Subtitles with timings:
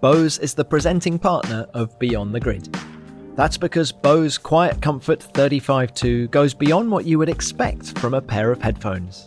[0.00, 2.70] Bose is the presenting partner of Beyond the Grid.
[3.34, 8.52] That's because Bose Quiet Comfort 35.2 goes beyond what you would expect from a pair
[8.52, 9.24] of headphones.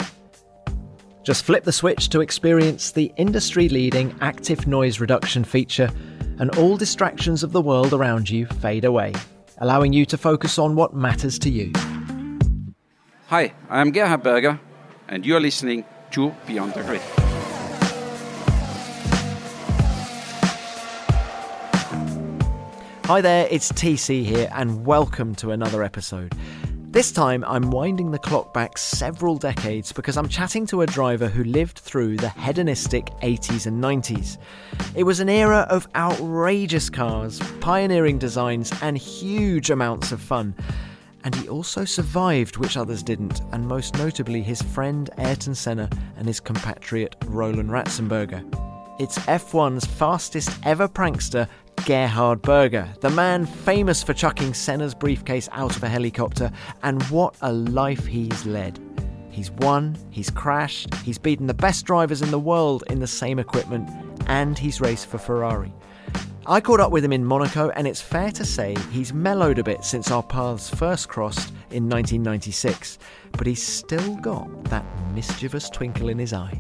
[1.24, 5.90] Just flip the switch to experience the industry leading active noise reduction feature,
[6.38, 9.14] and all distractions of the world around you fade away,
[9.58, 11.72] allowing you to focus on what matters to you.
[13.28, 14.60] Hi, I'm Gerhard Berger,
[15.08, 17.02] and you're listening to Beyond the Grid.
[23.10, 26.32] Hi there, it's TC here, and welcome to another episode.
[26.92, 31.28] This time, I'm winding the clock back several decades because I'm chatting to a driver
[31.28, 34.38] who lived through the hedonistic 80s and 90s.
[34.94, 40.54] It was an era of outrageous cars, pioneering designs, and huge amounts of fun.
[41.24, 46.28] And he also survived, which others didn't, and most notably his friend Ayrton Senna and
[46.28, 48.46] his compatriot Roland Ratzenberger.
[49.00, 51.48] It's F1's fastest ever prankster,
[51.86, 56.52] Gerhard Berger, the man famous for chucking Senna's briefcase out of a helicopter,
[56.84, 58.78] and what a life he's led.
[59.30, 63.40] He's won, he's crashed, he's beaten the best drivers in the world in the same
[63.40, 63.90] equipment,
[64.28, 65.74] and he's raced for Ferrari.
[66.46, 69.64] I caught up with him in Monaco, and it's fair to say he's mellowed a
[69.64, 73.00] bit since our paths first crossed in 1996,
[73.32, 76.58] but he's still got that mischievous twinkle in his eye.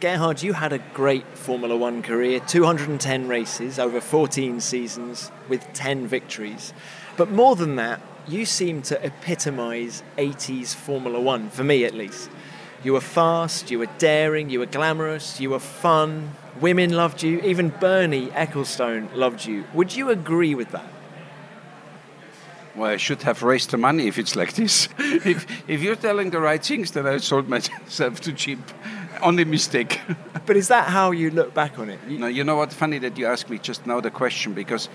[0.00, 6.06] Gerhard, you had a great Formula One career 210 races over 14 seasons with 10
[6.06, 6.72] victories.
[7.18, 12.30] But more than that, you seem to epitomise 80s Formula One, for me at least.
[12.82, 16.30] You were fast, you were daring, you were glamorous, you were fun,
[16.62, 19.66] women loved you, even Bernie Ecclestone loved you.
[19.74, 20.90] Would you agree with that?
[22.74, 24.88] Well, I should have raised the money if it's like this.
[24.98, 28.60] if, if you're telling the right things, then I sold myself too cheap
[29.22, 30.00] only mistake.
[30.46, 31.98] but is that how you look back on it?
[32.08, 32.72] You, no, you know what?
[32.72, 34.88] Funny that you asked me just now the question because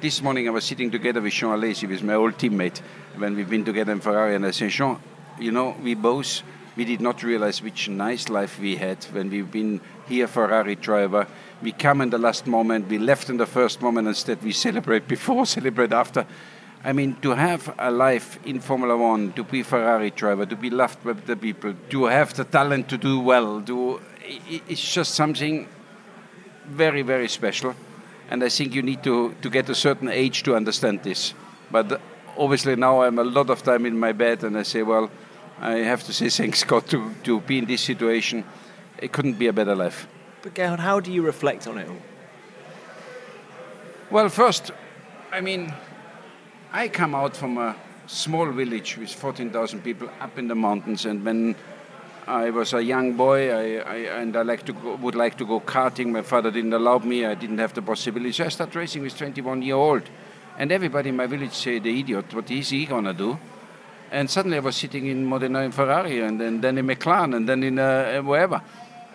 [0.00, 2.80] this morning I was sitting together with Jean Alesi, with my old teammate,
[3.16, 4.98] when we've been together in Ferrari, and I said, Jean,
[5.38, 6.42] you know, we both
[6.78, 11.26] we did not realize which nice life we had when we've been here Ferrari driver.
[11.60, 15.08] We come in the last moment, we left in the first moment, instead we celebrate
[15.08, 16.24] before, celebrate after.
[16.84, 20.70] I mean, to have a life in Formula One, to be Ferrari driver, to be
[20.70, 24.00] loved by the people, to have the talent to do well, to,
[24.68, 25.68] it's just something
[26.66, 27.74] very, very special.
[28.30, 31.34] And I think you need to, to get a certain age to understand this.
[31.70, 32.00] But
[32.36, 35.10] obviously now I'm a lot of time in my bed and I say, well,
[35.60, 38.44] I have to say thanks God to, to be in this situation.
[38.98, 40.06] It couldn't be a better life.
[40.42, 41.96] But Gerhard, how do you reflect on it all?
[44.10, 44.70] Well, first,
[45.32, 45.72] I mean,
[46.72, 47.74] I come out from a
[48.06, 51.56] small village with 14,000 people up in the mountains, and when
[52.26, 55.46] I was a young boy, I, I, and I like to go, would like to
[55.46, 56.08] go karting.
[56.08, 57.24] My father didn't allow me.
[57.24, 58.32] I didn't have the possibility.
[58.32, 60.02] So I started racing with 21 year old,
[60.58, 62.34] and everybody in my village said, "The idiot!
[62.34, 63.38] What is he gonna do?"
[64.10, 67.62] And suddenly I was sitting in Modena in Ferrari, and then, in McLaren, and then
[67.62, 68.60] in uh, wherever,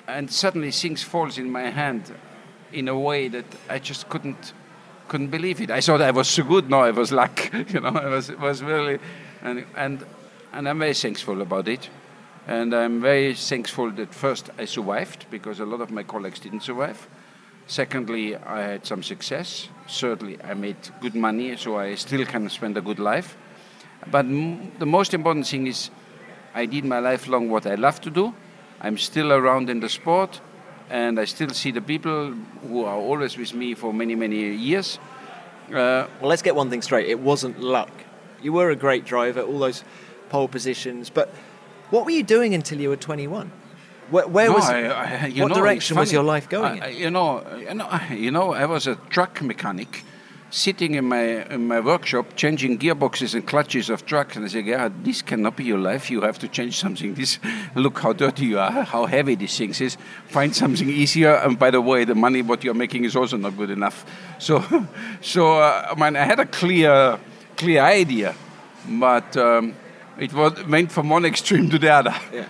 [0.08, 2.12] and suddenly things falls in my hand
[2.72, 4.54] in a way that I just couldn't
[5.08, 5.72] couldn't believe it.
[5.72, 6.70] I thought I was so good.
[6.70, 7.52] No, I was luck.
[7.74, 9.00] you know, I was was really,
[9.42, 10.06] and and
[10.52, 11.90] and I'm very thankful about it.
[12.48, 16.64] And I'm very thankful that first I survived because a lot of my colleagues didn't
[16.64, 17.08] survive.
[17.68, 19.70] Secondly, I had some success.
[19.88, 23.38] Thirdly, I made good money, so I still can spend a good life.
[24.12, 25.90] But m- the most important thing is
[26.54, 28.34] I did my life long what I love to do.
[28.82, 30.42] I'm still around in the sport
[30.90, 32.34] and I still see the people
[32.68, 35.00] who are always with me for many, many years.
[35.70, 37.10] Uh, well, let's get one thing straight.
[37.10, 37.92] It wasn't luck.
[38.42, 39.84] You were a great driver, all those
[40.30, 41.34] pole positions, but
[41.90, 43.52] what were you doing until you were 21?
[44.10, 46.82] Where, where no, was I, I, what know, direction was your life going?
[46.82, 50.04] I, you know, you know, you know, I was a truck mechanic
[50.54, 54.66] sitting in my in my workshop changing gearboxes and clutches of trucks and I said,
[54.68, 56.12] yeah, this cannot be your life.
[56.12, 57.16] You have to change something.
[57.24, 57.40] This
[57.76, 59.98] look how dirty you are, how heavy this thing is.
[60.28, 61.34] Find something easier.
[61.44, 64.06] And by the way, the money what you're making is also not good enough.
[64.44, 64.62] So,
[65.22, 67.18] so uh, I mean, I had a clear
[67.56, 68.36] clear idea,
[68.90, 69.74] but um,
[70.20, 72.16] it was went from one extreme to the other.
[72.34, 72.46] Yeah.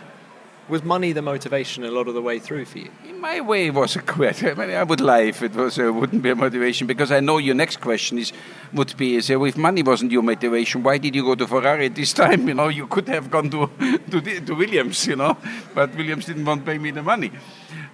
[0.69, 2.89] Was money the motivation a lot of the way through for you?
[3.07, 4.43] In my way, it was a quit.
[4.43, 7.37] I I would lie if it was uh, wouldn't be a motivation because I know
[7.37, 8.31] your next question is
[8.71, 11.87] would be is uh, if money wasn't your motivation, why did you go to Ferrari
[11.87, 12.47] at this time?
[12.53, 13.67] You know, you could have gone to
[14.11, 15.35] to, the, to Williams, you know,
[15.75, 17.31] but Williams didn't want to pay me the money.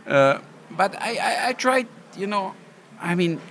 [0.06, 0.40] Uh,
[0.72, 1.88] but I, I, I, tried,
[2.18, 2.54] you know,
[3.02, 3.42] I mean,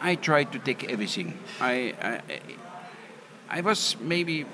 [0.00, 1.38] I tried to take everything.
[1.60, 2.20] I, I,
[3.50, 4.46] I was maybe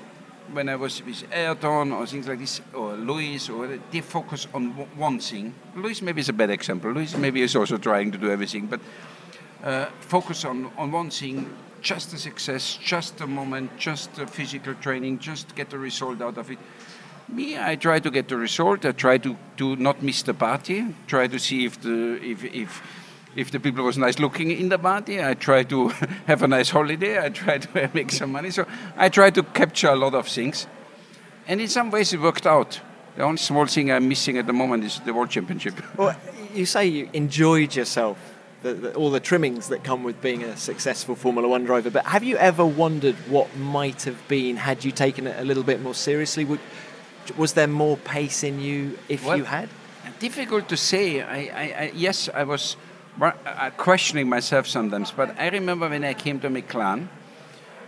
[0.53, 4.71] when I was with Ayrton or things like this, or Lewis, or they focus on
[4.97, 5.53] one thing.
[5.75, 6.91] Lewis maybe is a bad example.
[6.91, 8.79] Lewis maybe is also trying to do everything, but
[9.63, 11.49] uh, focus on, on one thing,
[11.81, 16.37] just the success, just the moment, just the physical training, just get the result out
[16.37, 16.57] of it.
[17.27, 18.85] Me, I try to get the result.
[18.85, 20.85] I try to, to not miss the party.
[21.07, 22.81] Try to see if the if if
[23.39, 25.23] if the people was nice looking in the party.
[25.23, 25.87] I try to
[26.27, 27.23] have a nice holiday.
[27.25, 28.51] I try to make some money.
[28.51, 28.65] So
[28.97, 30.67] I try to capture a lot of things,
[31.47, 32.81] and in some ways it worked out.
[33.15, 35.73] The only small thing I'm missing at the moment is the World Championship.
[35.97, 36.15] Well,
[36.53, 38.17] you say you enjoyed yourself.
[38.61, 42.05] The, the, all the trimmings that come with being a successful Formula One driver, but
[42.05, 45.81] have you ever wondered what might have been had you taken it a little bit
[45.81, 46.43] more seriously?
[46.43, 46.59] Would,
[47.37, 49.69] was there more pace in you if Well, you had?
[50.19, 51.21] Difficult to say.
[51.21, 52.88] I, I, I yes, I was wa-
[53.77, 57.07] questioning myself sometimes, but I remember when I came to McLaren.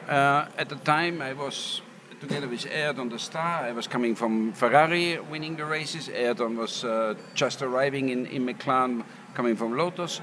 [0.07, 1.81] Uh, at the time, I was
[2.19, 3.63] together with Ayrton the Star.
[3.63, 6.09] I was coming from Ferrari, winning the races.
[6.09, 9.03] Ayrton was uh, just arriving in, in McLaren,
[9.33, 10.21] coming from Lotus.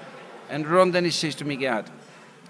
[0.48, 1.90] And Ron Dennis says to me, Gerhard,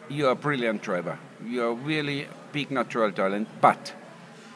[0.09, 1.19] you are a brilliant driver.
[1.45, 3.93] You are really big natural talent, but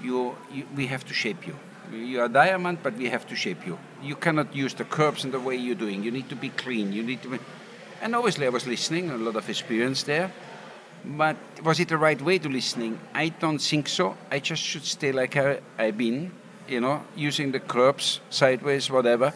[0.03, 1.57] you, you, we have to shape you.
[1.93, 3.79] You are a diamond, but we have to shape you.
[4.03, 6.03] You cannot use the curbs in the way you're doing.
[6.03, 6.93] You need to be clean.
[6.93, 7.39] You need to be...
[8.03, 10.33] And obviously, I was listening, a lot of experience there.
[11.05, 12.99] But was it the right way to listening?
[13.15, 14.17] I don't think so.
[14.29, 16.33] I just should stay like I've been,
[16.67, 19.33] you know, using the curbs, sideways, whatever,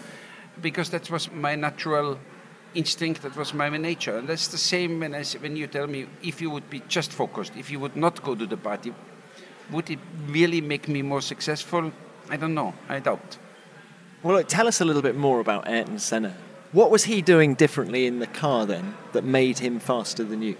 [0.61, 2.19] because that was my natural
[2.75, 4.19] instinct, that was my nature.
[4.19, 7.13] And that's the same when, I, when you tell me if you would be just
[7.13, 8.93] focused, if you would not go to the party,
[9.71, 11.93] would it really make me more successful?
[12.29, 12.75] I don't know.
[12.89, 13.39] I doubt.
[14.25, 16.37] Well, look, tell us a little bit more about Ayrton Senna.
[16.77, 20.57] What was he doing differently in the car then that made him faster than you?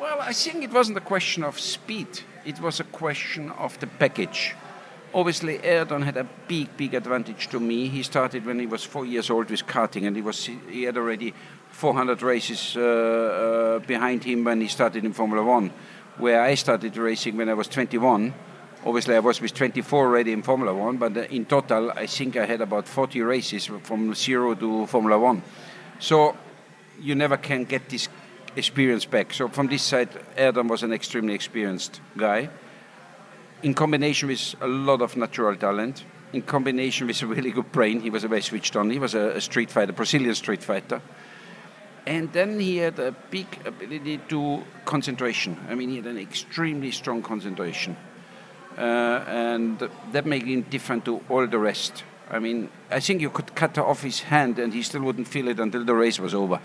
[0.00, 2.08] Well, I think it wasn't a question of speed.
[2.44, 4.56] It was a question of the package.
[5.14, 7.86] Obviously, Ayrton had a big, big advantage to me.
[7.86, 10.96] He started when he was four years old with karting, and he was he had
[10.96, 11.34] already
[11.70, 15.70] 400 races uh, uh, behind him when he started in Formula One.
[16.18, 18.34] Where I started racing when I was 21.
[18.84, 22.38] Obviously, I was with 24 already in Formula One, but uh, in total, I think
[22.38, 25.42] I had about 40 races from zero to Formula One.
[26.00, 26.36] So
[26.98, 28.08] you never can get this
[28.56, 29.32] experience back.
[29.32, 32.48] So from this side, Ayrton was an extremely experienced guy.
[33.62, 38.00] In combination with a lot of natural talent, in combination with a really good brain,
[38.00, 38.90] he was a very switched on.
[38.90, 41.02] He was a, a street fighter, Brazilian street fighter.
[42.06, 45.58] And then he had a big ability to concentration.
[45.68, 47.96] I mean, he had an extremely strong concentration.
[48.78, 52.04] Uh, and that made him different to all the rest.
[52.30, 55.48] I mean, I think you could cut off his hand and he still wouldn't feel
[55.48, 56.60] it until the race was over.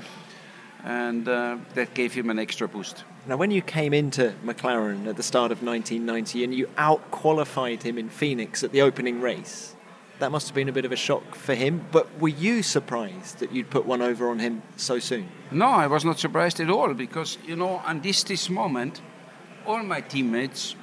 [0.83, 3.03] And uh, that gave him an extra boost.
[3.25, 7.81] Now, when you came into McLaren at the start of 1990 and you out qualified
[7.81, 9.75] him in Phoenix at the opening race,
[10.19, 11.85] that must have been a bit of a shock for him.
[11.91, 15.29] But were you surprised that you'd put one over on him so soon?
[15.49, 19.01] No, I was not surprised at all because, you know, on this, this moment,
[19.65, 20.75] all my teammates,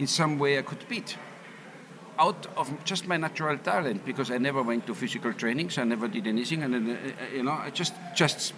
[0.00, 1.16] in some way, I could beat.
[2.18, 6.06] Out of just my natural talent, because I never went to physical trainings, I never
[6.06, 6.96] did anything, and uh,
[7.34, 8.54] you know, I just just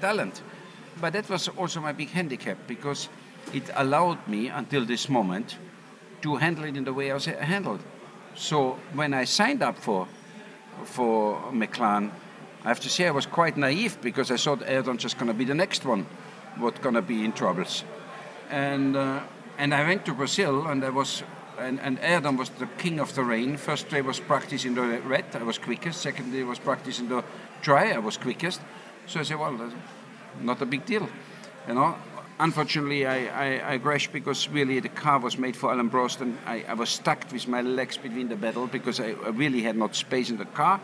[0.00, 0.42] talent.
[1.00, 3.08] But that was also my big handicap because
[3.52, 5.58] it allowed me until this moment
[6.22, 7.80] to handle it in the way I was handled.
[8.34, 10.08] So when I signed up for
[10.84, 12.10] for McLaren,
[12.64, 15.38] I have to say I was quite naive because I thought Ayrton just going to
[15.38, 16.06] be the next one,
[16.56, 17.84] what going to be in troubles,
[18.50, 19.20] and uh,
[19.58, 21.22] and I went to Brazil and I was.
[21.60, 23.56] And, and Ayrton was the king of the rain.
[23.58, 26.00] First day was practice in the red, I was quickest.
[26.00, 27.22] Second day was practice in the
[27.60, 28.60] dry, I was quickest.
[29.06, 29.70] So I said, well,
[30.40, 31.08] not a big deal,
[31.68, 31.96] you know.
[32.38, 36.38] Unfortunately, I, I, I crashed because really the car was made for Alain Prost and
[36.46, 39.76] I, I was stuck with my legs between the pedal because I, I really had
[39.76, 40.80] not space in the car,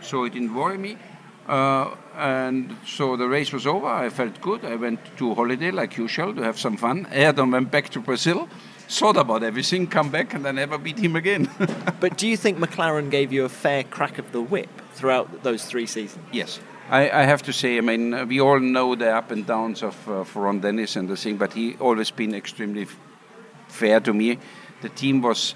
[0.00, 0.98] so it didn't worry me.
[1.46, 3.86] Uh, and so the race was over.
[3.86, 4.64] I felt good.
[4.64, 7.06] I went to holiday like usual to have some fun.
[7.12, 8.48] Ayrton went back to Brazil,
[8.88, 11.50] thought about everything, come back, and I never beat him again.
[12.00, 15.64] But do you think McLaren gave you a fair crack of the whip throughout those
[15.64, 16.24] three seasons?
[16.32, 16.60] Yes.
[16.90, 20.08] I, I have to say, I mean, we all know the up and downs of
[20.08, 22.96] uh, for Ron Dennis and the thing, but he always been extremely f-
[23.68, 24.38] fair to me.
[24.82, 25.54] The team was,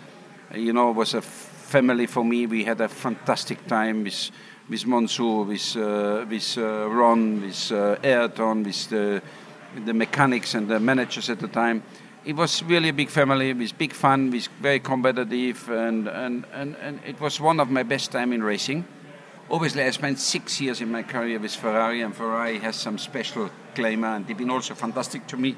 [0.54, 2.46] you know, was a family for me.
[2.46, 4.30] We had a fantastic time with
[4.68, 9.22] with Mansour, with uh, with uh, Ron, with uh, Ayrton, with the
[9.84, 11.82] the mechanics and the managers at the time.
[12.22, 16.76] It was really a big family with big fun, with very competitive, and, and, and,
[16.76, 18.84] and it was one of my best time in racing.
[19.50, 23.48] Obviously, I spent six years in my career with Ferrari, and Ferrari has some special
[23.74, 25.56] glamour, and they've been also fantastic to me.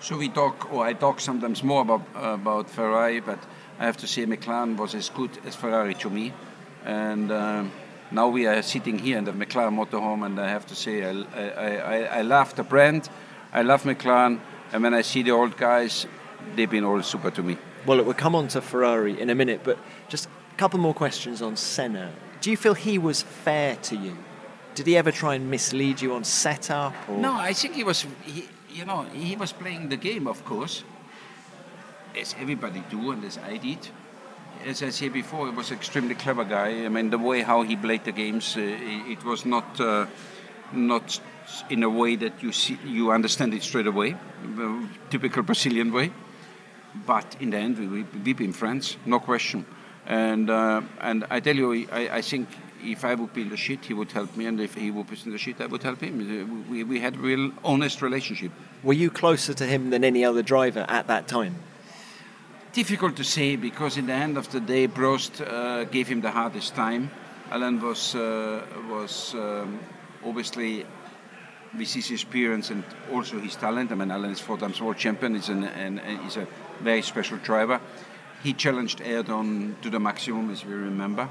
[0.00, 3.38] So we talk, or I talk sometimes more about about Ferrari, but
[3.78, 6.32] I have to say McLaren was as good as Ferrari to me,
[6.86, 7.70] and um,
[8.10, 11.10] now we are sitting here in the McLaren motorhome, and I have to say I,
[11.34, 13.10] I, I, I love the brand,
[13.52, 14.40] I love McLaren,
[14.72, 16.06] and when I see the old guys,
[16.54, 17.56] they've been all super to me.
[17.86, 21.42] Well, we'll come on to Ferrari in a minute, but just a couple more questions
[21.42, 22.12] on Senna.
[22.40, 24.16] Do you feel he was fair to you?
[24.74, 26.94] Did he ever try and mislead you on setup?
[27.08, 27.18] Or?
[27.18, 28.06] No, I think he was.
[28.24, 30.84] He, you know, he was playing the game, of course,
[32.20, 33.88] as everybody do, and as I did.
[34.66, 36.84] As I said before, he was an extremely clever guy.
[36.84, 40.06] I mean, the way how he played the games, uh, it was not uh,
[40.72, 41.20] not
[41.70, 44.16] in a way that you see you understand it straight away,
[45.10, 46.12] typical Brazilian way.
[47.06, 49.66] But in the end, we, we've been friends, no question.
[50.06, 52.48] And uh, and I tell you, I, I think
[52.82, 55.08] if I would be in the shit, he would help me, and if he would
[55.08, 56.66] be in the shit, I would help him.
[56.70, 58.52] We, we had a real honest relationship.
[58.82, 61.56] Were you closer to him than any other driver at that time?
[62.72, 66.30] Difficult to say because in the end of the day, Prost uh, gave him the
[66.30, 67.10] hardest time.
[67.50, 69.80] Alain was uh, was um,
[70.26, 70.84] obviously
[71.76, 73.92] with his experience and also his talent.
[73.92, 75.34] I mean, Alain is four times world champion.
[75.34, 76.46] He's, an, an, he's a
[76.80, 77.80] very special driver.
[78.42, 81.28] He challenged Ayrton to the maximum, as we remember.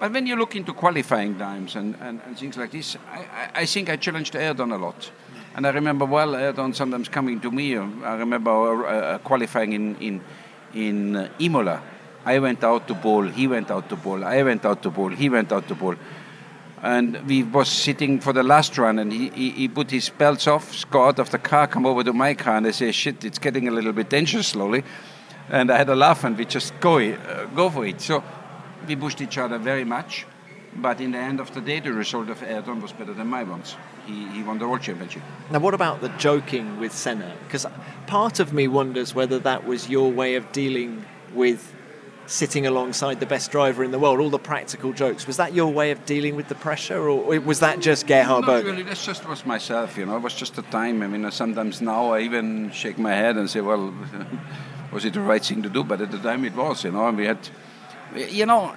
[0.00, 3.66] But when you look into qualifying times and, and, and things like this, I, I,
[3.66, 5.10] think I challenged Ayrton a lot.
[5.54, 7.76] And I remember well Ayrton sometimes coming to me.
[7.76, 10.20] I remember uh, qualifying in, in,
[10.74, 11.82] in uh, Imola.
[12.24, 15.10] I went out to bowl, he went out to bowl, I went out to bowl,
[15.10, 15.94] he went out to bowl.
[16.84, 20.46] And we was sitting for the last run, and he, he, he put his belts
[20.46, 23.24] off, got out of the car, come over to my car, and I say, shit,
[23.24, 24.84] it's getting a little bit dangerous slowly.
[25.48, 28.02] And I had a laugh, and we just go, uh, go for it.
[28.02, 28.22] So
[28.86, 30.26] we pushed each other very much,
[30.76, 33.44] but in the end of the day, the result of Ayrton was better than my
[33.44, 33.76] ones.
[34.04, 35.22] He, he won the world championship.
[35.50, 37.34] Now, what about the joking with Senna?
[37.46, 37.64] Because
[38.06, 41.73] part of me wonders whether that was your way of dealing with
[42.26, 45.26] sitting alongside the best driver in the world, all the practical jokes.
[45.26, 48.70] Was that your way of dealing with the pressure, or was that just Gerhard Berger?
[48.70, 51.02] really, that just was myself, you know, it was just a time.
[51.02, 53.92] I mean, sometimes now I even shake my head and say, well,
[54.92, 55.84] was it the right thing to do?
[55.84, 57.38] But at the time it was, you know, and we had
[58.14, 58.74] you know,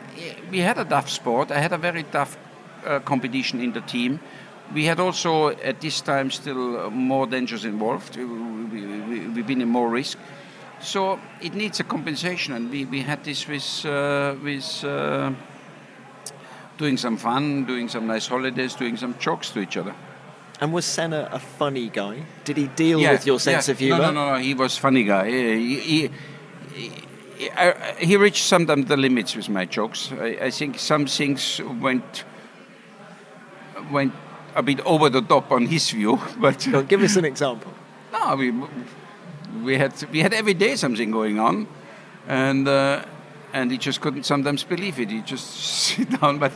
[0.52, 1.52] we had a tough sport.
[1.52, 2.38] I had a very tough
[2.86, 4.20] uh, competition in the team.
[4.74, 8.18] We had also at this time still more dangers involved.
[8.18, 10.18] We, have we, been in more risk.
[10.80, 15.32] So it needs a compensation, and we, we had this with, uh, with uh,
[16.78, 19.96] doing some fun, doing some nice holidays, doing some jokes to each other.
[20.60, 22.24] And was Senna a funny guy?
[22.44, 23.72] Did he deal yeah, with your sense yeah.
[23.72, 23.98] of humour?
[23.98, 25.30] No, no, no, no, he was funny guy.
[25.30, 26.12] He, he,
[26.74, 30.12] he, I, he reached sometimes the limits with my jokes.
[30.12, 32.24] I, I, think some things went
[33.92, 34.14] went
[34.56, 36.20] a bit over the top on his view.
[36.40, 37.72] But well, give us an example.
[38.12, 38.52] No, we
[39.64, 41.68] we had we had every day something going on,
[42.28, 43.04] and uh,
[43.54, 45.10] and he just couldn't sometimes believe it.
[45.10, 45.48] He just
[45.88, 46.52] sit down, but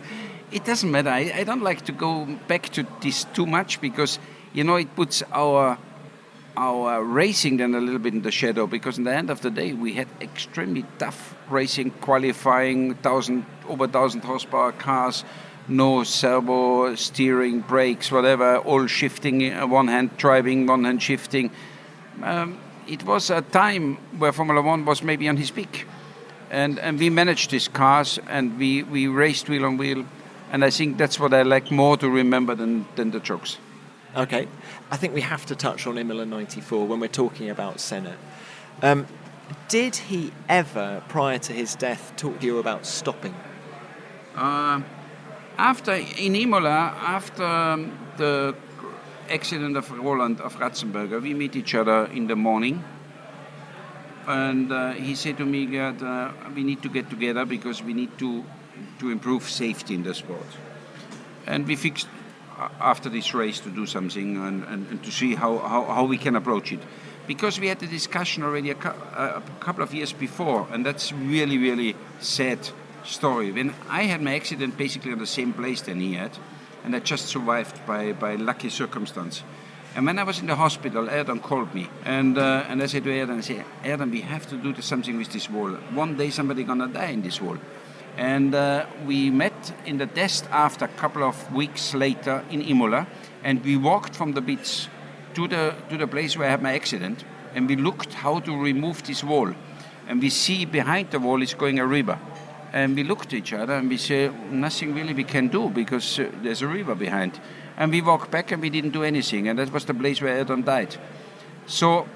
[0.51, 1.10] it doesn't matter.
[1.10, 4.19] I, I don't like to go back to this too much because
[4.53, 5.77] you know it puts our
[6.57, 9.50] our racing then a little bit in the shadow because in the end of the
[9.50, 15.24] day we had extremely tough racing qualifying thousand over thousand horsepower cars
[15.69, 21.50] no servo steering brakes whatever all shifting uh, one hand driving one hand shifting
[22.21, 22.60] um,
[22.91, 25.86] it was a time where formula one was maybe on his peak
[26.50, 30.05] and and we managed these cars and we we raced wheel on wheel
[30.51, 33.57] and i think that's what i like more to remember than than the jokes
[34.13, 34.45] Okay,
[34.91, 38.17] I think we have to touch on Imola 94 when we're talking about Senna.
[38.81, 39.07] Um,
[39.69, 43.33] did he ever, prior to his death, talk to you about stopping?
[44.36, 44.81] Uh,
[45.57, 48.53] after in Imola, after um, the
[49.31, 52.83] accident of Roland of Ratzenberger, we meet each other in the morning,
[54.27, 57.93] and uh, he said to me that uh, we need to get together because we
[57.93, 58.43] need to
[59.00, 60.47] to improve safety in the sport,
[61.45, 62.07] and we fixed
[62.79, 66.17] after this race to do something and, and, and to see how, how, how, we
[66.17, 66.79] can approach it.
[67.27, 71.11] Because we had the discussion already a, cu- a, couple of years before, and that's
[71.11, 72.59] really, really sad
[73.03, 73.51] story.
[73.51, 76.31] When I had my accident basically on the same place than he had,
[76.83, 79.43] and I just survived by, by lucky circumstance.
[79.93, 83.03] And when I was in the hospital, Ayrton called me, and uh, and I said
[83.03, 85.71] to Ayrton, I said, Ayrton, we have to do something with this wall.
[85.93, 87.57] One day somebody gonna die in this wall.
[88.17, 93.05] And uh, we met in the test after a couple of weeks later in Imola,
[93.43, 94.88] and we walked from the beach
[95.33, 98.55] to the to the place where I had my accident, and we looked how to
[98.55, 99.53] remove this wall,
[100.07, 102.17] and we see behind the wall is going a river,
[102.74, 106.20] and we looked at each other and we said, nothing really we can do because
[106.20, 107.40] uh, there's a river behind,
[107.78, 110.38] and we walked back and we didn't do anything, and that was the place where
[110.38, 110.96] Ayrton died.
[111.68, 112.08] So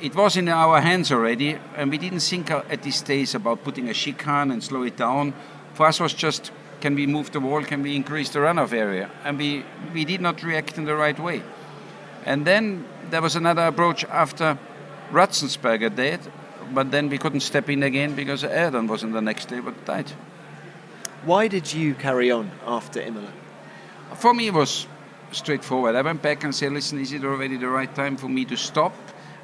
[0.00, 3.88] it was in our hands already, and we didn't think at this stage about putting
[3.88, 5.32] a chicane and slow it down.
[5.74, 6.50] For us, was just
[6.80, 9.64] can we move the wall, can we increase the runoff area, and we
[9.94, 11.42] we did not react in the right way.
[12.24, 14.58] And then there was another approach after
[15.10, 16.20] Ratzenberger did,
[16.74, 19.84] but then we couldn't step in again because Ayrton was in the next day but
[19.84, 20.10] died.
[21.24, 23.32] Why did you carry on after Imola?
[24.16, 24.86] For me, it was
[25.30, 25.94] straightforward.
[25.94, 28.56] I went back and said, listen, is it already the right time for me to
[28.56, 28.92] stop?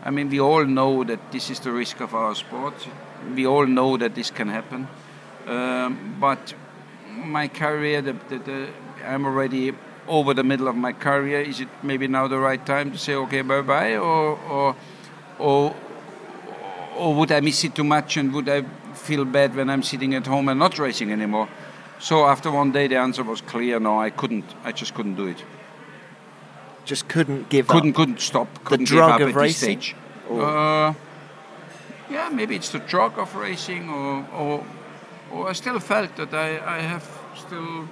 [0.04, 2.74] I mean, we all know that this is the risk of our sport.
[3.34, 4.88] We all know that this can happen.
[5.46, 6.54] Um, but
[7.08, 8.68] my career, the, the, the,
[9.04, 9.72] I'm already
[10.06, 11.40] over the middle of my career.
[11.40, 13.96] Is it maybe now the right time to say, okay, bye bye?
[13.96, 14.76] Or, or,
[15.38, 15.76] or,
[16.98, 18.62] or would I miss it too much and would I
[18.94, 21.48] feel bad when I'm sitting at home and not racing anymore?
[22.00, 24.44] So after one day, the answer was clear no, I couldn't.
[24.64, 25.42] I just couldn't do it
[26.88, 27.96] just couldn't give couldn't, up.
[27.96, 28.64] Couldn't stop.
[28.64, 29.80] Couldn't the drug give up of racing.
[29.80, 29.96] Stage.
[30.30, 30.94] Uh,
[32.10, 34.64] yeah, maybe it's the drug of racing, or, or,
[35.30, 37.88] or I still felt that I, I have still,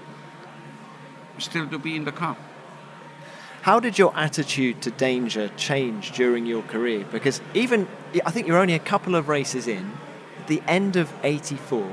[1.38, 2.36] still to be in the car.
[3.66, 7.04] How did your attitude to danger change during your career?
[7.10, 7.88] Because even,
[8.24, 9.90] I think you're only a couple of races in,
[10.46, 11.90] the end of 84,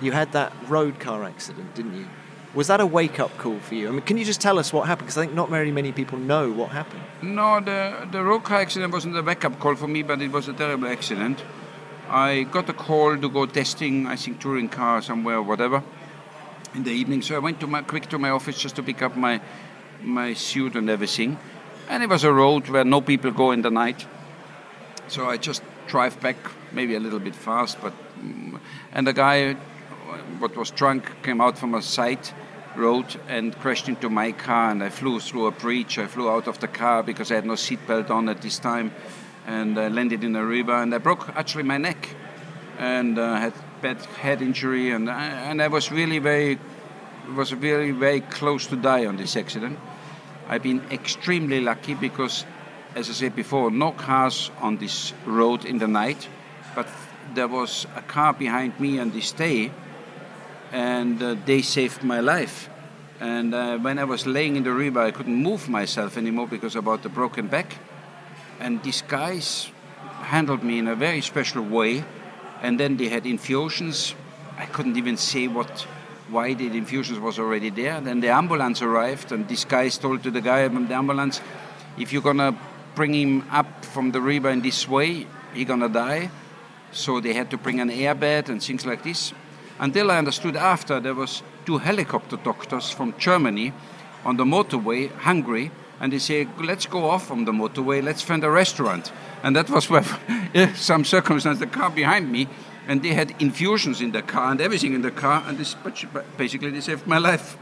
[0.00, 2.08] you had that road car accident, didn't you?
[2.52, 3.86] Was that a wake up call for you?
[3.86, 5.06] I mean, can you just tell us what happened?
[5.06, 7.04] Because I think not very many people know what happened.
[7.22, 10.32] No, the, the road car accident wasn't a wake up call for me, but it
[10.32, 11.44] was a terrible accident.
[12.08, 15.80] I got a call to go testing, I think, touring car somewhere or whatever
[16.74, 17.22] in the evening.
[17.22, 19.40] So I went to my quick to my office just to pick up my
[20.02, 21.38] my suit and everything.
[21.88, 24.06] And it was a road where no people go in the night.
[25.08, 26.36] So I just drive back,
[26.72, 28.60] maybe a little bit fast, but mm,
[28.92, 29.56] and the guy
[30.38, 32.30] what was drunk came out from a side
[32.76, 35.98] road and crashed into my car and I flew through a breach.
[35.98, 38.92] I flew out of the car because I had no seatbelt on at this time
[39.46, 42.08] and I landed in a river and I broke actually my neck
[42.78, 43.52] and uh, had
[43.82, 46.58] bad head injury and I, and I was really very
[47.34, 49.78] was very very close to die on this accident.
[50.48, 52.44] I've been extremely lucky because
[52.94, 56.28] as I said before no cars on this road in the night
[56.74, 56.88] but
[57.34, 59.70] there was a car behind me on this day
[60.72, 62.68] and uh, they saved my life.
[63.20, 66.76] And uh, when I was laying in the river, I couldn't move myself anymore because
[66.76, 67.78] about the broken back.
[68.60, 69.70] And these guys
[70.22, 72.04] handled me in a very special way.
[72.62, 74.14] And then they had infusions.
[74.56, 75.86] I couldn't even say what,
[76.30, 78.00] why the infusions was already there.
[78.00, 81.40] Then the ambulance arrived, and this guy told to the guy from the ambulance,
[81.98, 82.56] if you're gonna
[82.94, 86.30] bring him up from the river in this way, he's gonna die.
[86.92, 89.32] So they had to bring an airbed and things like this.
[89.78, 93.72] Until I understood after there was two helicopter doctors from Germany
[94.24, 98.42] on the motorway, hungry, and they say, let's go off from the motorway, let's find
[98.44, 99.12] a restaurant.
[99.42, 100.04] And that was where,
[100.74, 102.48] some circumstance, the car behind me,
[102.88, 105.76] and they had infusions in the car and everything in the car, and this
[106.36, 107.56] basically they saved my life.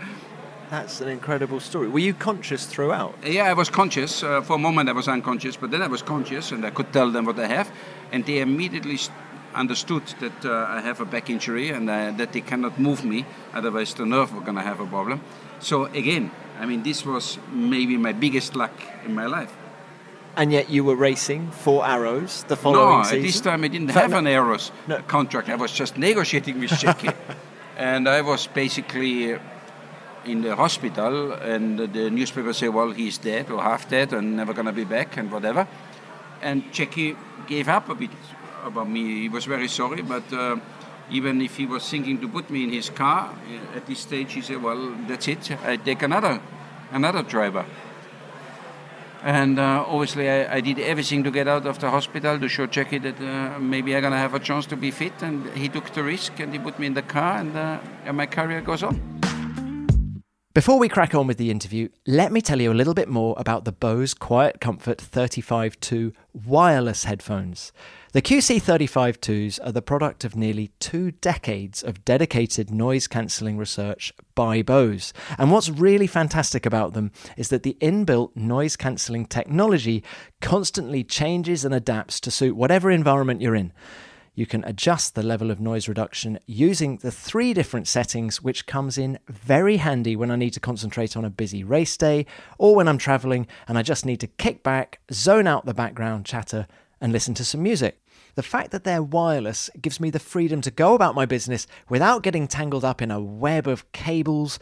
[0.71, 1.89] That's an incredible story.
[1.89, 3.15] Were you conscious throughout?
[3.25, 4.23] Yeah, I was conscious.
[4.23, 6.93] Uh, for a moment, I was unconscious, but then I was conscious, and I could
[6.93, 7.71] tell them what I have,
[8.13, 8.99] and they immediately
[9.55, 13.25] understood that uh, I have a back injury and uh, that they cannot move me,
[13.55, 15.21] otherwise the nerve were going to have a problem.
[15.61, 18.73] So again, I mean, this was maybe my biggest luck
[19.05, 19.57] in my life.
[20.37, 23.19] And yet you were racing for Arrows the following no, season?
[23.19, 25.01] No, at this time I didn't have an Arrows no.
[25.03, 25.49] contract.
[25.49, 27.11] I was just negotiating with Jackie.
[27.77, 29.39] and I was basically
[30.27, 34.53] in the hospital and the newspaper say, well, he's dead or half dead and never
[34.53, 35.67] going to be back and whatever.
[36.43, 38.11] And Jackie gave up a bit
[38.65, 39.23] about me.
[39.23, 40.57] He was very sorry, but uh,
[41.11, 44.33] even if he was thinking to put me in his car uh, at this stage,
[44.33, 45.51] he said, "Well, that's it.
[45.65, 46.41] I take another,
[46.91, 47.65] another driver."
[49.27, 52.67] And uh, obviously, I, I, did everything to get out of the hospital to show
[52.69, 55.21] Jackie that uh, maybe I'm gonna have a chance to be fit.
[55.21, 58.17] And he took the risk, and he put me in the car, and, uh, and
[58.17, 59.01] my career goes on.
[60.55, 63.35] Before we crack on with the interview, let me tell you a little bit more
[63.37, 67.73] about the Bose Quiet Comfort 35.2 wireless headphones.
[68.17, 74.63] The QC35-2s are the product of nearly two decades of dedicated noise cancelling research by
[74.63, 75.13] Bose.
[75.37, 80.03] And what's really fantastic about them is that the inbuilt noise cancelling technology
[80.41, 83.75] constantly changes and adapts to suit whatever environment you're in.
[84.35, 88.97] You can adjust the level of noise reduction using the three different settings, which comes
[88.97, 92.25] in very handy when I need to concentrate on a busy race day
[92.57, 96.25] or when I'm traveling and I just need to kick back, zone out the background
[96.25, 96.67] chatter,
[96.99, 98.01] and listen to some music.
[98.37, 102.23] The fact that they're wireless gives me the freedom to go about my business without
[102.23, 104.59] getting tangled up in a web of cables.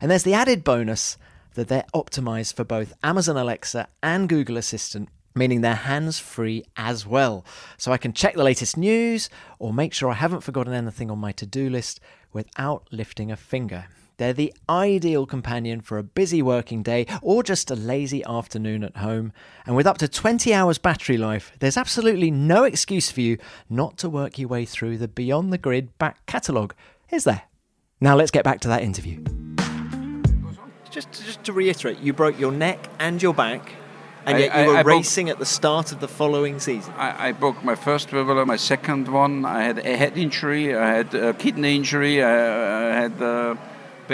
[0.00, 1.16] And there's the added bonus
[1.54, 7.06] that they're optimized for both Amazon Alexa and Google Assistant, meaning they're hands free as
[7.06, 7.44] well.
[7.78, 9.30] So I can check the latest news
[9.60, 12.00] or make sure I haven't forgotten anything on my to do list
[12.32, 13.86] without lifting a finger.
[14.18, 18.98] They're the ideal companion for a busy working day or just a lazy afternoon at
[18.98, 19.32] home.
[19.66, 23.96] And with up to 20 hours battery life, there's absolutely no excuse for you not
[23.98, 26.74] to work your way through the Beyond the Grid back catalogue,
[27.10, 27.42] is there?
[28.00, 29.22] Now let's get back to that interview.
[30.90, 33.72] Just, just to reiterate, you broke your neck and your back,
[34.26, 36.92] and I- yet you were I broke- racing at the start of the following season.
[36.98, 39.46] I, I broke my first vertebra, my second one.
[39.46, 43.54] I had a head injury, I had a kidney injury, I, I had uh,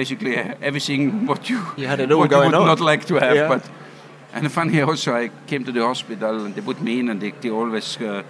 [0.00, 0.34] basically
[0.70, 2.78] everything what you You had it all what going you would on.
[2.78, 3.37] not like to have.
[3.37, 3.48] Yeah.
[3.52, 3.62] But
[4.32, 7.32] and funny also, I came to the hospital and they put me in and they,
[7.42, 8.22] they always uh,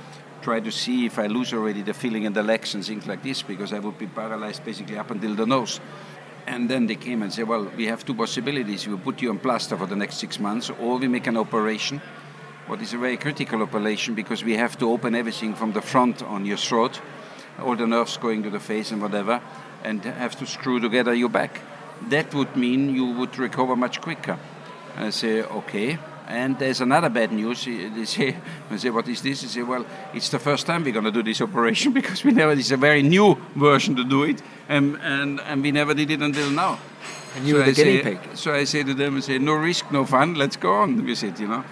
[0.42, 3.22] try to see if I lose already the feeling in the legs and things like
[3.22, 5.80] this because I would be paralyzed basically up until the nose.
[6.46, 8.86] And then they came and said, well, we have two possibilities.
[8.88, 12.00] We put you on plaster for the next six months, or we make an operation.
[12.68, 16.22] What is a very critical operation because we have to open everything from the front
[16.22, 17.00] on your throat,
[17.62, 19.40] all the nerves going to the face and whatever,
[19.84, 21.60] and have to screw together your back.
[22.08, 24.38] That would mean you would recover much quicker.
[24.96, 25.98] I say, okay.
[26.26, 27.64] And there's another bad news.
[27.64, 28.36] They say,
[28.70, 29.42] I say, what is this?
[29.42, 32.32] They say, well, it's the first time we're going to do this operation because we
[32.32, 36.10] never, it's a very new version to do it, and, and, and we never did
[36.10, 36.78] it until now.
[37.36, 38.18] And you were the I guinea say, pig.
[38.34, 41.22] So I say to them, I say, no risk, no fun, let's go on with
[41.22, 41.64] it, you know.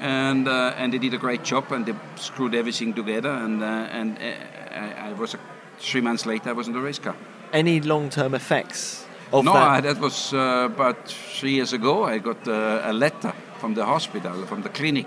[0.00, 3.30] And, uh, and they did a great job and they screwed everything together.
[3.30, 5.38] And, uh, and uh, I, I was, uh,
[5.78, 7.14] three months later, I was in the race car.
[7.52, 9.62] Any long term effects of no, that?
[9.62, 12.04] I, that was uh, about three years ago.
[12.04, 15.06] I got uh, a letter from the hospital, from the clinic,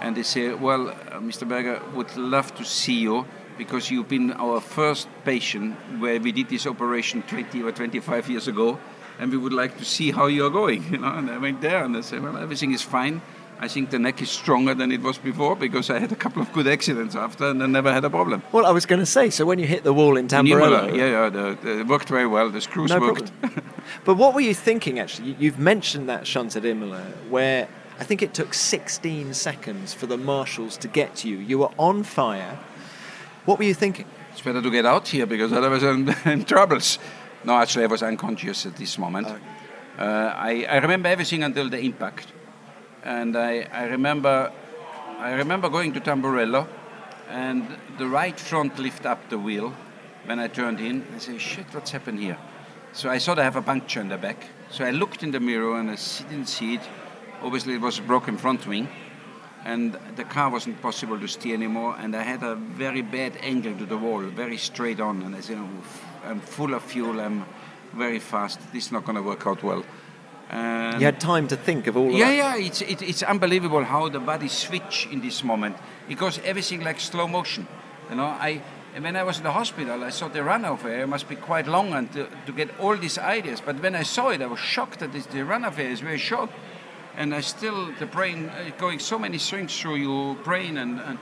[0.00, 1.48] and they say, "Well, uh, Mr.
[1.48, 3.24] Berger would love to see you
[3.58, 8.48] because you've been our first patient where we did this operation 20 or 25 years
[8.48, 8.78] ago,
[9.18, 11.60] and we would like to see how you are going." You know, and I went
[11.60, 13.20] there and I said, "Well, everything is fine."
[13.58, 16.42] I think the neck is stronger than it was before because I had a couple
[16.42, 18.42] of good accidents after and I never had a problem.
[18.52, 21.06] Well, I was going to say, so when you hit the wall in Tamburello, yeah,
[21.10, 22.50] yeah, the, the, it worked very well.
[22.50, 23.32] The screws No worked.
[24.04, 25.28] But what were you thinking actually?
[25.30, 30.06] You- You've mentioned that shunt at Imola where I think it took 16 seconds for
[30.06, 31.38] the marshals to get to you.
[31.38, 32.58] You were on fire.
[33.46, 34.04] What were you thinking?
[34.32, 36.98] It's better to get out here because otherwise I'm in troubles.
[37.44, 39.28] No, actually, I was unconscious at this moment.
[39.28, 42.26] Uh, I, I remember everything until the impact,
[43.06, 44.52] and I, I remember
[45.18, 46.66] I remember going to Tamburello,
[47.30, 47.64] and
[47.98, 49.72] the right front lift up the wheel.
[50.26, 52.36] When I turned in, I said, "Shit, what's happened here?"
[52.92, 54.48] So I saw they have a puncture in the back.
[54.70, 55.96] So I looked in the mirror and I
[56.28, 56.80] didn't see it.
[57.42, 58.88] Obviously, it was a broken front wing
[59.64, 63.76] and the car wasn't possible to steer anymore and i had a very bad angle
[63.76, 65.58] to the wall very straight on and i said
[66.24, 67.44] i'm full of fuel i'm
[67.92, 69.84] very fast this is not going to work out well
[70.50, 72.36] and You had time to think of all of yeah that.
[72.36, 75.76] yeah it's, it, it's unbelievable how the body switch in this moment
[76.08, 77.66] it goes everything like slow motion
[78.10, 78.60] you know i
[78.94, 81.66] and when I was in the hospital, I thought the runoff area must be quite
[81.66, 83.60] long and to, to get all these ideas.
[83.60, 86.16] But when I saw it, I was shocked that this, the runoff area is very
[86.16, 86.48] short
[87.16, 91.18] and I still the brain uh, going so many strings through your brain and, and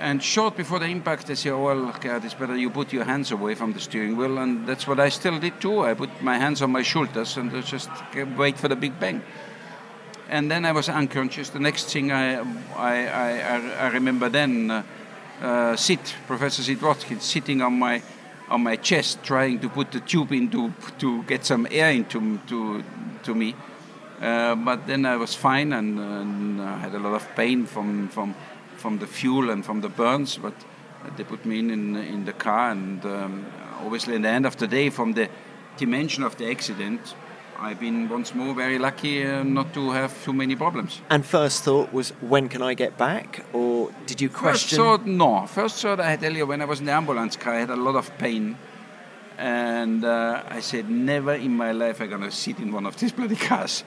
[0.00, 3.04] and short before the impact I say oh, well God it's better you put your
[3.04, 5.82] hands away from the steering wheel and that's what I still did too.
[5.84, 7.90] I put my hands on my shoulders and just
[8.36, 9.22] wait for the big bang.
[10.30, 11.50] And then I was unconscious.
[11.50, 12.40] The next thing I
[12.74, 14.82] I, I, I- remember then uh,
[15.42, 15.76] uh,
[16.26, 18.02] Professor Sid Watkins sitting on my
[18.48, 22.38] on my chest trying to put the tube in to, to get some air into
[22.48, 22.82] to,
[23.22, 23.54] to me.
[24.20, 28.08] Uh, but then I was fine and, and I had a lot of pain from,
[28.08, 28.34] from,
[28.80, 30.38] from the fuel and from the burns.
[30.38, 30.54] But
[31.16, 33.46] they put me in in, in the car, and um,
[33.84, 35.28] obviously, in the end of the day, from the
[35.76, 37.14] dimension of the accident,
[37.62, 41.00] I've been once more very lucky uh, not to have too many problems.
[41.10, 43.44] And first thought was, when can I get back?
[43.52, 44.78] Or did you First question?
[44.78, 45.46] thought, no.
[45.46, 47.76] First thought, I had earlier when I was in the ambulance car, I had a
[47.76, 48.56] lot of pain.
[49.36, 52.96] And uh, I said, never in my life I'm going to sit in one of
[52.96, 53.84] these bloody cars.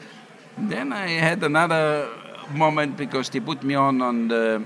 [0.58, 2.10] Then I had another
[2.52, 4.64] moment because they put me on on the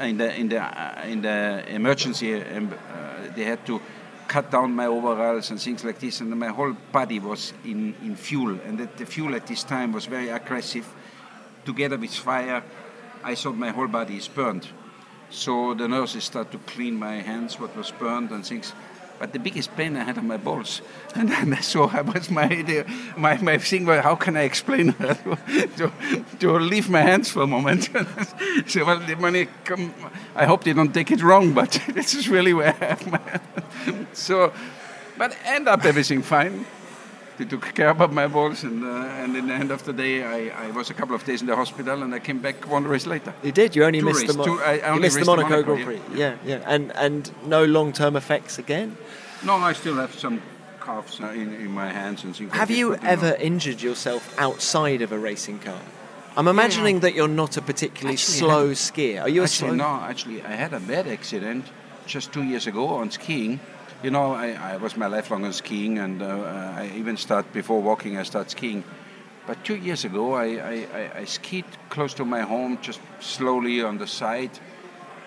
[0.00, 2.42] in the in the uh, in the emergency.
[2.42, 3.80] Um, uh, they had to
[4.28, 8.16] cut down my overalls and things like this, and my whole body was in, in
[8.16, 8.58] fuel.
[8.66, 10.86] And that the fuel at this time was very aggressive.
[11.64, 12.62] Together with fire,
[13.22, 14.66] I thought my whole body is burned.
[15.30, 18.72] So the nurses start to clean my hands, what was burned and things.
[19.22, 20.82] But the biggest pain I had on my balls.
[21.14, 22.84] And then so I was my idea,
[23.16, 24.94] my, my thing was how can I explain
[25.76, 25.92] to,
[26.40, 27.88] to leave my hands for a moment.
[28.66, 29.94] so well the money come
[30.34, 33.20] I hope they don't take it wrong, but this is really where I have my
[34.12, 34.52] so
[35.16, 36.66] but end up everything fine.
[37.42, 40.22] They took care about my balls, and uh, and in the end of the day,
[40.22, 42.84] I, I was a couple of days in the hospital, and I came back one
[42.84, 43.34] race later.
[43.42, 43.74] You did.
[43.74, 45.84] You only Two missed the Mo- two- I- I only missed the Monaco, Monaco, Grand
[45.84, 46.00] Prix.
[46.20, 48.96] Yeah, yeah, and and no long term effects again.
[49.42, 50.40] No, I still have some
[50.80, 52.52] calves uh, in, in my hands and things.
[52.52, 55.80] Have like you ever injured yourself outside of a racing car?
[56.36, 59.20] I'm imagining that you're not a particularly Actually, slow skier.
[59.22, 59.98] Are you a Actually, slow?
[59.98, 60.04] no.
[60.10, 61.64] Actually, I had a bad accident
[62.06, 63.58] just two years ago on skiing.
[64.02, 67.80] You know, I, I was my lifelong on skiing, and uh, I even start before
[67.80, 68.18] walking.
[68.18, 68.82] I start skiing.
[69.46, 73.82] But two years ago, I, I, I, I skied close to my home, just slowly
[73.82, 74.50] on the side,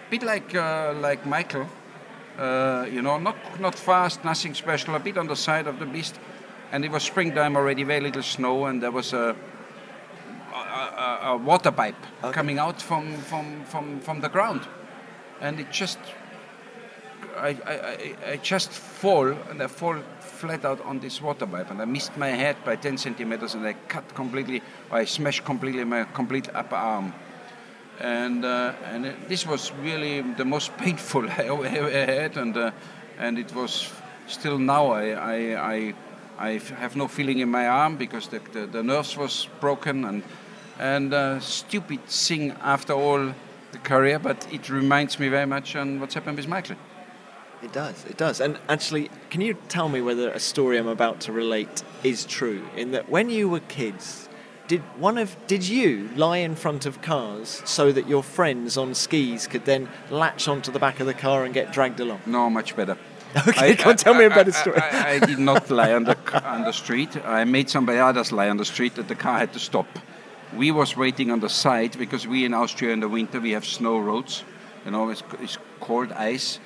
[0.07, 1.67] a bit like uh, like Michael.
[2.37, 5.85] Uh, you know, not not fast, nothing special, a bit on the side of the
[5.85, 6.19] piste.
[6.71, 9.35] And it was springtime already, very little snow, and there was a
[10.53, 12.33] a, a, a water pipe Okay.
[12.33, 14.61] coming out from, from, from, from the ground.
[15.41, 15.99] And it just,
[17.37, 21.81] I, I, I, just fall, and I fall flat out on this water pipe, and
[21.81, 26.05] I missed my head by 10 centimeters, and I cut completely, I smashed completely my
[26.05, 27.13] complete upper arm.
[27.99, 32.55] And, uh, and it, this was really the most painful I ever ever had, and,
[32.55, 32.71] uh,
[33.17, 33.91] and it was
[34.27, 35.35] still now I, I,
[35.75, 35.93] I,
[36.37, 40.23] I have no feeling in my arm because the, the, the nerves was broken and,
[40.79, 43.33] and uh, stupid thing after all
[43.71, 46.75] the career, but it reminds me very much on what's happened with Michael.
[47.65, 48.05] It does.
[48.05, 48.39] It does.
[48.41, 52.63] And actually, can you tell me whether a story I'm about to relate is true?
[52.77, 54.29] In that, when you were kids,
[54.67, 58.93] did one of did you lie in front of cars so that your friends on
[58.93, 62.21] skis could then latch onto the back of the car and get dragged along?
[62.27, 62.97] No, much better.
[63.47, 64.77] Okay, come on, tell me a better story.
[64.79, 66.15] I, I- I did not lie on the,
[66.47, 67.17] on the street.
[67.25, 69.87] I made somebody others lie on the street that the car had to stop.
[70.55, 73.65] We was waiting on the side because we in Austria in the winter we have
[73.65, 74.43] snow roads,
[74.85, 76.59] you know, it's, it's cold ice,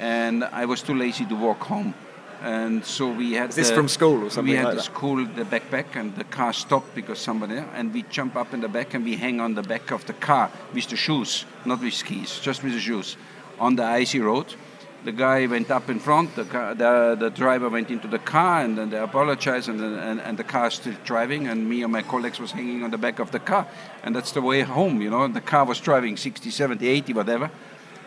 [0.00, 1.94] and I was too lazy to walk home,
[2.42, 3.50] and so we had.
[3.50, 4.96] Is this the- from school or something We had like the that?
[4.96, 8.68] school the backpack, and the car stopped because somebody, and we jump up in the
[8.68, 11.94] back and we hang on the back of the car with the shoes, not with
[11.94, 13.16] skis, just with the shoes,
[13.58, 14.54] on the icy road.
[15.02, 16.36] The guy went up in front.
[16.36, 20.20] The, car, the, the driver went into the car, and then they apologized, and, and,
[20.20, 22.98] and the car is still driving, and me and my colleagues was hanging on the
[22.98, 23.66] back of the car,
[24.02, 25.26] and that's the way home, you know.
[25.28, 27.50] The car was driving 60, 70, 80, whatever.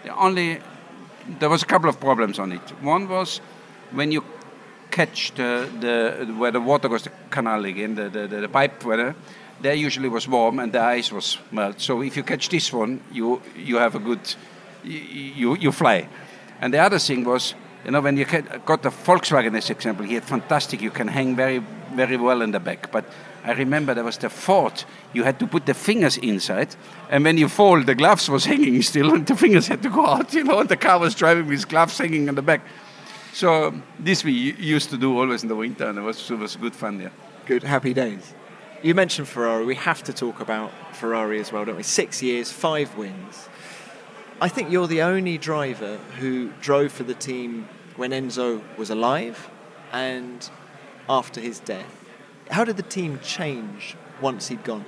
[0.04, 0.60] The only
[1.40, 2.62] there was a couple of problems on it.
[2.82, 3.40] One was
[3.92, 4.24] when you
[4.92, 9.16] catch the, the where the water goes, the canal again, the, the, the, pipe where
[9.62, 11.82] there usually was warm and the ice was melt.
[11.82, 14.36] So if you catch this one, you you have a good
[14.84, 16.08] you you, fly.
[16.62, 17.56] And the other thing was,
[17.86, 18.26] you know, when you
[18.66, 20.82] got the Volkswagen as example, he had fantastic.
[20.82, 21.60] You can hang very
[21.96, 23.06] very well in the back, but.
[23.44, 24.84] I remember there was the Ford.
[25.12, 26.76] You had to put the fingers inside,
[27.10, 30.06] and when you fall, the gloves was hanging still, and the fingers had to go
[30.06, 30.34] out.
[30.34, 32.62] You know, and the car was driving with gloves hanging in the back.
[33.34, 36.56] So this we used to do always in the winter, and it was it was
[36.56, 37.00] good fun.
[37.00, 37.10] Yeah.
[37.46, 38.34] Good, happy days.
[38.82, 39.66] You mentioned Ferrari.
[39.66, 41.84] We have to talk about Ferrari as well, don't we?
[41.84, 43.50] Six years, five wins.
[44.42, 49.50] I think you're the only driver who drove for the team when Enzo was alive
[49.92, 50.50] and
[51.10, 52.03] after his death.
[52.50, 54.86] How did the team change once he'd gone?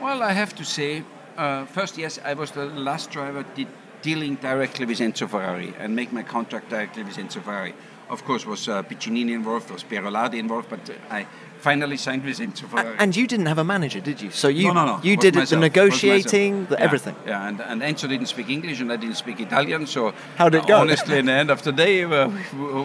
[0.00, 1.04] Well, I have to say,
[1.36, 3.66] uh, first, yes, I was the last driver de-
[4.02, 7.74] dealing directly with Enzo Ferrari and make my contract directly with Enzo Ferrari.
[8.10, 11.26] Of course, was uh, Piccinini involved, was Piero Lardi involved, but uh, I
[11.68, 12.96] finally signed with Enzo Ferrari.
[13.02, 14.30] And you didn't have a manager, did you?
[14.42, 14.96] So you no, no, no.
[15.08, 17.16] you did it, the negotiating, the Yeah, everything.
[17.26, 20.00] Yeah, and, and Enzo didn't speak English and I didn't speak Italian, so
[20.40, 20.76] How did it go?
[20.84, 22.30] honestly, in the end of the day, uh,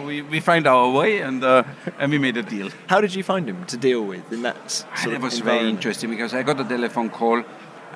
[0.08, 2.68] we, we, find our way and uh, and we made a deal.
[2.92, 5.68] How did you find him to deal with in that sort it of was very
[5.74, 7.38] interesting because I got a telephone call.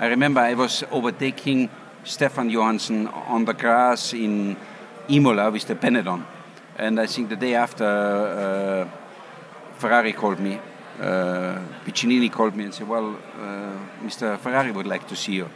[0.04, 1.58] I remember I was overtaking
[2.04, 2.98] Stefan Johansson
[3.34, 4.56] on the grass in
[5.08, 6.22] Imola with the Benetton.
[6.76, 8.84] And I think the day after, uh,
[9.78, 10.58] Ferrari called me.
[11.00, 14.38] Uh, Piccinini called me and said, Well, uh, Mr.
[14.38, 15.50] Ferrari would like to see you.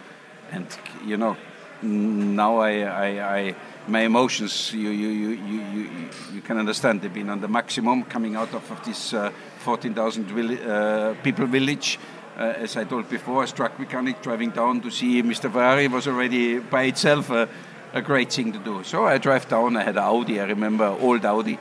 [0.51, 0.67] And,
[1.05, 1.37] you know,
[1.83, 3.55] now I, I, I
[3.87, 5.91] my emotions, you, you, you, you, you,
[6.35, 10.25] you can understand, they've been on the maximum coming out of, of this uh, 14,000
[10.25, 11.99] villi- uh, people village.
[12.37, 15.51] Uh, as I told before, a truck mechanic driving down to see Mr.
[15.51, 17.49] Ferrari was already by itself a,
[17.93, 18.83] a great thing to do.
[18.85, 21.59] So I drive down, I had an Audi, I remember, old Audi.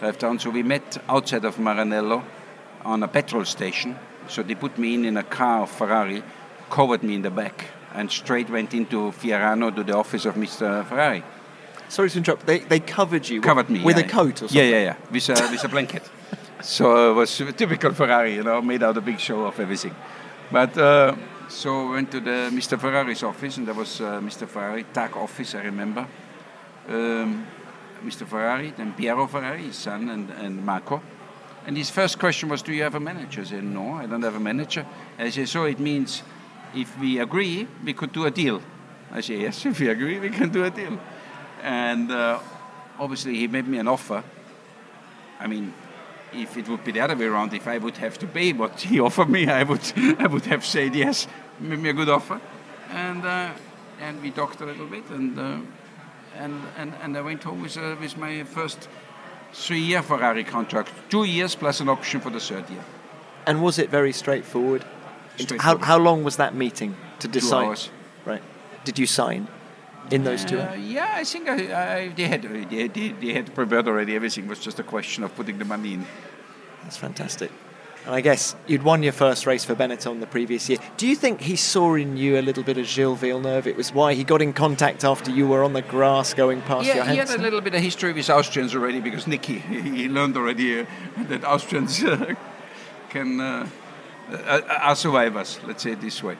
[0.00, 2.22] Drive down, so we met outside of Maranello
[2.86, 3.98] on a petrol station.
[4.28, 6.22] So they put me in in a car of Ferrari,
[6.70, 10.84] covered me in the back, and straight went into Fiorano to the office of Mr.
[10.86, 11.22] Ferrari.
[11.88, 12.46] Sorry to interrupt.
[12.46, 14.58] They, they covered you Covered me with yeah, a coat or something.
[14.58, 16.02] Yeah, yeah, yeah, with a, with a blanket.
[16.60, 19.94] so it was typical Ferrari, you know, made out a big show of everything.
[20.50, 21.14] But uh,
[21.48, 22.78] so I went to the Mr.
[22.80, 24.48] Ferrari's office, and there was uh, Mr.
[24.48, 26.06] Ferrari, TAC office, I remember.
[26.88, 27.46] Um,
[28.04, 28.26] Mr.
[28.26, 31.00] Ferrari, then Piero Ferrari, his son, and, and Marco.
[31.66, 34.22] And his first question was, "Do you have a manager?" I said, "No, I don't
[34.22, 34.86] have a manager."
[35.18, 36.22] I said, "So it means
[36.74, 38.62] if we agree, we could do a deal."
[39.12, 40.98] I said, "Yes, if we agree, we can do a deal."
[41.62, 42.38] And uh,
[42.98, 44.22] obviously, he made me an offer.
[45.40, 45.74] I mean,
[46.32, 48.80] if it would be the other way around, if I would have to pay what
[48.80, 51.26] he offered me, I would I would have said yes,
[51.58, 52.40] made me a good offer,
[52.90, 53.50] and uh,
[54.00, 55.58] and we talked a little bit, and uh,
[56.38, 58.88] and, and and I went home with uh, with my first
[59.52, 62.84] three-year Ferrari contract, two years plus an option for the third year.
[63.46, 64.84] And was it very straightforward?
[65.36, 65.80] straightforward.
[65.82, 67.60] How, how long was that meeting to decide?
[67.62, 67.90] Two hours.
[68.24, 68.42] Right.
[68.84, 69.48] Did you sign
[70.10, 70.60] in those two?
[70.60, 74.14] Uh, yeah, I think I, I, they had they, they, they had prepared already.
[74.14, 76.06] Everything was just a question of putting the money in.
[76.82, 77.50] That's fantastic.
[78.06, 80.78] And I guess you'd won your first race for Benetton the previous year.
[80.96, 83.66] Do you think he saw in you a little bit of Gilles Villeneuve?
[83.66, 86.86] It was why he got in contact after you were on the grass going past
[86.86, 90.08] your Yeah, he had a little bit of history with Austrians already because Niki, he
[90.08, 90.86] learned already uh,
[91.28, 92.34] that Austrians uh,
[93.10, 93.68] can uh,
[94.30, 95.58] uh, are survivors.
[95.66, 96.36] Let's say it this way.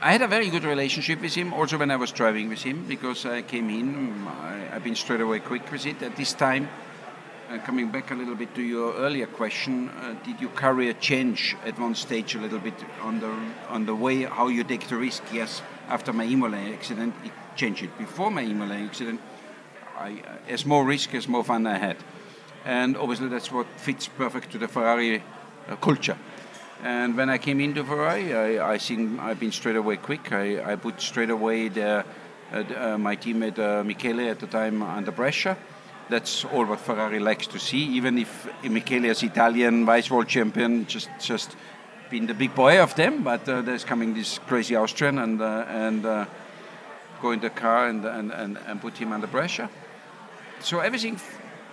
[0.00, 2.84] I had a very good relationship with him, also when I was driving with him,
[2.86, 4.28] because I came in.
[4.28, 6.02] I, I've been straight away quick with it.
[6.02, 6.68] At this time,
[7.50, 11.56] uh, coming back a little bit to your earlier question, uh, did your career change
[11.64, 13.34] at one stage a little bit on the
[13.68, 15.22] on the way how you take the risk?
[15.32, 17.96] Yes, after my Imola accident, it changed it.
[17.98, 19.20] Before my Imola accident,
[19.96, 21.96] I, uh, as more risk, as more fun I had,
[22.64, 25.22] and obviously that's what fits perfect to the Ferrari
[25.68, 26.18] uh, culture.
[26.82, 30.32] And when I came into Ferrari, I, I think I've been straight away quick.
[30.32, 32.04] I, I put straight away the,
[32.52, 35.56] uh, my teammate Michele at the time under pressure.
[36.10, 37.82] That's all what Ferrari likes to see.
[37.96, 41.56] Even if Michele is Italian vice world champion, just just
[42.10, 43.22] been the big boy of them.
[43.22, 46.26] But uh, there's coming this crazy Austrian and uh, and uh,
[47.24, 49.68] go in the car and, and, and, and put him under pressure.
[50.60, 51.18] So everything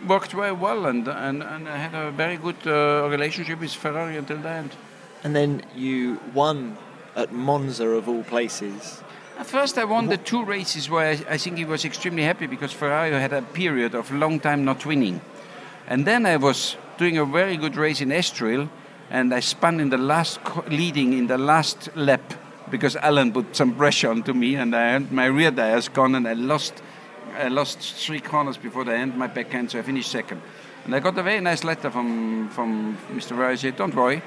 [0.07, 4.17] worked very well, and, and, and I had a very good uh, relationship with Ferrari
[4.17, 4.71] until the end.
[5.23, 6.77] And then you won
[7.15, 9.03] at Monza of all places.
[9.41, 12.45] At first, I won the two races where I, I think he was extremely happy
[12.45, 15.19] because Ferrari had a period of long time not winning.
[15.87, 18.69] And then I was doing a very good race in Estoril,
[19.09, 22.21] and I spun in the last, leading in the last lap
[22.69, 26.33] because Alain put some pressure onto me, and I, my rear tires gone, and I
[26.33, 26.83] lost,
[27.35, 30.39] I lost three corners before the end, my backhand, so I finished second.
[30.85, 33.29] And I got a very nice letter from from Mr.
[33.29, 33.57] Ferrari.
[33.57, 34.21] Said, "Don't worry,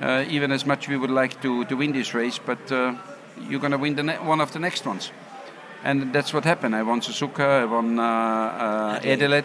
[0.00, 2.94] uh, even as much we would like to, to win this race, but uh,
[3.48, 5.12] you're going to win the ne- one of the next ones.
[5.84, 6.74] And that's what happened.
[6.74, 9.44] I won Suzuka, I won uh, uh, Adelaide,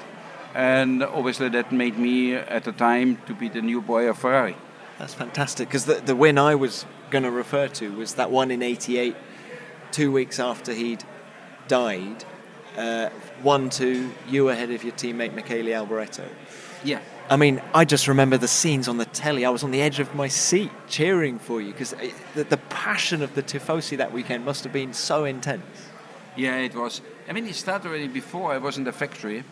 [0.55, 4.55] and obviously that made me at the time to be the new boy of Ferrari.
[4.97, 8.51] That's fantastic because the, the win I was going to refer to was that one
[8.51, 9.15] in 88,
[9.91, 11.03] two weeks after he'd
[11.67, 12.23] died.
[12.77, 13.09] Uh,
[13.41, 16.27] 1 2, you ahead of your teammate Michele Alboreto.
[16.83, 17.01] Yeah.
[17.31, 19.45] I mean, I just remember the scenes on the telly.
[19.45, 21.95] I was on the edge of my seat cheering for you because
[22.35, 25.63] the, the passion of the Tifosi that weekend must have been so intense.
[26.35, 26.99] Yeah, it was.
[27.29, 29.45] I mean, it started already before I was in the factory,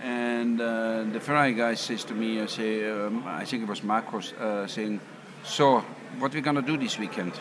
[0.00, 3.82] and uh, the Ferrari guy says to me, I say, um, I think it was
[3.82, 4.98] Marcos uh, saying,
[5.44, 5.84] "So,
[6.18, 7.34] what we gonna do this weekend?"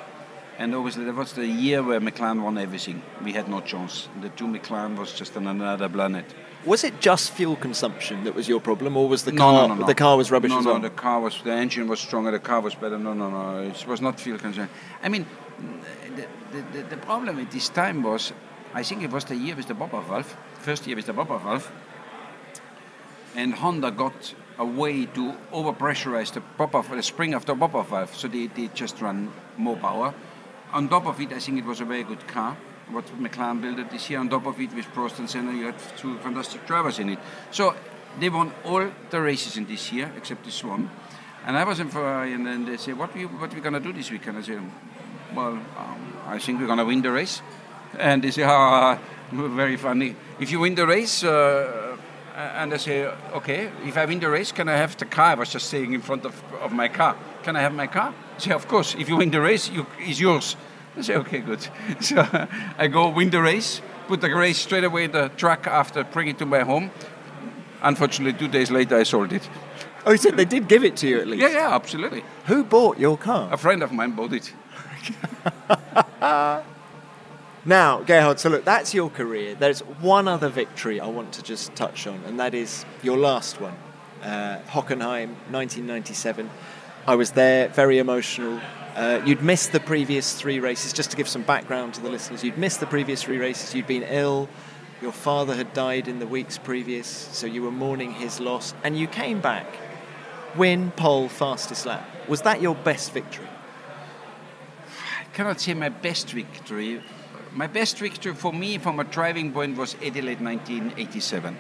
[0.58, 3.01] And obviously, that was the year where McLaren won everything.
[3.23, 4.10] We had no chance.
[4.19, 6.25] The two McLaren was just on another planet.
[6.65, 9.75] Was it just fuel consumption that was your problem, or was the car no, no,
[9.82, 9.86] no.
[9.86, 10.82] the car was rubbish no, as no, well?
[10.82, 12.32] the car was the engine was stronger.
[12.32, 12.97] The car was better.
[12.97, 13.60] No, no, no.
[13.60, 14.75] It was not fuel consumption.
[15.04, 15.28] I mean,
[16.15, 18.34] the, the, the, problem at this time was,
[18.73, 21.38] I think it was the year with the bumper valve, first year with the bumper
[21.38, 21.71] valve,
[23.36, 28.15] and Honda got a way to overpressurize the bumper, the spring of the bumper valve,
[28.15, 30.13] so they, they just run more power.
[30.73, 32.58] On top of it, I think it was a very good car.
[32.91, 34.19] What McLaren built this year.
[34.19, 37.19] On top of it, with Prost and Senna, you had two fantastic drivers in it.
[37.52, 37.74] So
[38.19, 40.89] they won all the races in this year except this one.
[41.45, 43.93] And I was in Ferrari, and then they say, "What we what we gonna do
[43.93, 44.62] this weekend?" I said,
[45.34, 47.41] "Well, um, I think we're gonna win the race."
[48.00, 48.98] And they say, "Ah,
[49.32, 50.15] very funny.
[50.39, 51.98] If you win the race." Uh,
[52.36, 55.28] and I say, okay, if I win the race, can I have the car?
[55.28, 57.15] I was just saying in front of, of my car.
[57.43, 58.13] Can I have my car?
[58.38, 58.93] Say, of course.
[58.95, 60.58] If you win the race, you, it's yours.
[60.97, 61.67] I say, okay, good.
[62.01, 62.27] So
[62.77, 66.27] I go win the race, put the race straight away in the truck after, bring
[66.27, 66.91] it to my home.
[67.81, 69.48] Unfortunately, two days later, I sold it.
[70.06, 71.41] Oh, you said they did give it to you at least.
[71.41, 72.23] Yeah, yeah, absolutely.
[72.46, 73.52] Who bought your car?
[73.52, 74.54] A friend of mine bought it.
[77.67, 79.56] Now, Gerhard, so look, that's your career.
[79.56, 83.60] There's one other victory I want to just touch on, and that is your last
[83.60, 83.73] one.
[84.21, 86.48] Uh, Hockenheim, 1997.
[87.08, 88.62] I was there, very emotional.
[88.96, 92.43] Uh, you'd missed the previous three races, just to give some background to the listeners.
[92.43, 94.48] You'd missed the previous three races, you'd been ill,
[95.02, 98.98] your father had died in the weeks previous, so you were mourning his loss, and
[98.98, 99.67] you came back
[100.56, 102.08] win, pole, fastest lap.
[102.29, 103.48] Was that your best victory?
[105.19, 107.02] I cannot say my best victory.
[107.52, 111.58] My best victory for me, from a driving point, was Adelaide 1987.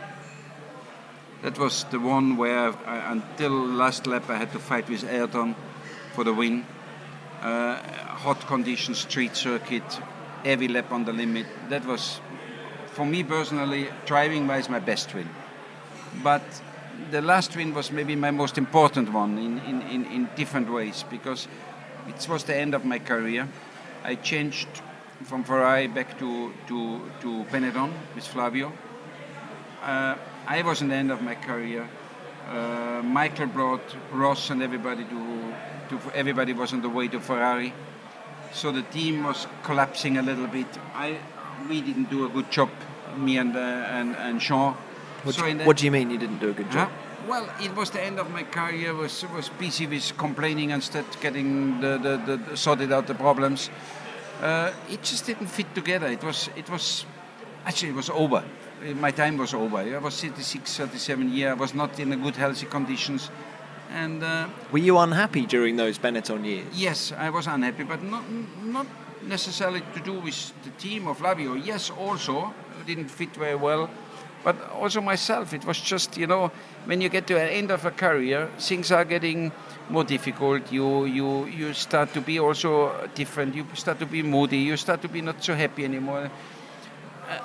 [1.41, 5.55] That was the one where, I, until last lap, I had to fight with Ayrton
[6.13, 6.65] for the win.
[7.45, 7.77] Uh,
[8.25, 9.83] hot conditions, street circuit,
[10.43, 11.45] every lap on the limit.
[11.69, 12.19] That was,
[12.87, 15.29] for me personally, driving wise, my best win.
[16.23, 16.41] But
[17.11, 21.05] the last win was maybe my most important one in, in, in, in different ways
[21.11, 21.47] because
[22.07, 23.47] it was the end of my career.
[24.03, 24.67] I changed
[25.25, 28.73] from Ferrari back to, to, to Benetton with Flavio.
[29.83, 30.15] Uh,
[30.47, 31.87] I was in the end of my career.
[32.47, 35.53] Uh, Michael brought Ross and everybody to,
[35.89, 37.73] to, everybody was on the way to Ferrari.
[38.53, 40.67] So the team was collapsing a little bit.
[40.93, 41.17] I,
[41.67, 42.69] we didn't do a good job,
[43.17, 44.73] me and, uh, and, and Jean.
[45.23, 46.89] What, so do, what do you mean you didn't do a good job?
[46.89, 47.27] Huh?
[47.27, 48.93] Well, it was the end of my career.
[48.93, 53.71] Was was busy with complaining instead, getting the, the, the sorted out the problems.
[54.41, 56.05] Uh, it just didn't fit together.
[56.05, 57.05] It was it was
[57.65, 58.43] actually it was over.
[58.95, 59.77] My time was over.
[59.77, 61.51] I was 36, 37 years.
[61.51, 63.29] I was not in a good healthy conditions.
[63.91, 66.67] And uh, were you unhappy during those Benetton years?
[66.73, 68.23] Yes, I was unhappy, but not
[68.63, 68.87] not
[69.23, 71.53] necessarily to do with the team of Flavio.
[71.53, 73.89] Yes, also it didn't fit very well
[74.45, 75.53] but also myself.
[75.53, 76.51] It was just, you know,
[76.85, 79.51] when you get to the end of a career, things are getting
[79.89, 80.71] more difficult.
[80.71, 83.55] You, you, you start to be also different.
[83.55, 84.59] You start to be moody.
[84.59, 86.29] You start to be not so happy anymore.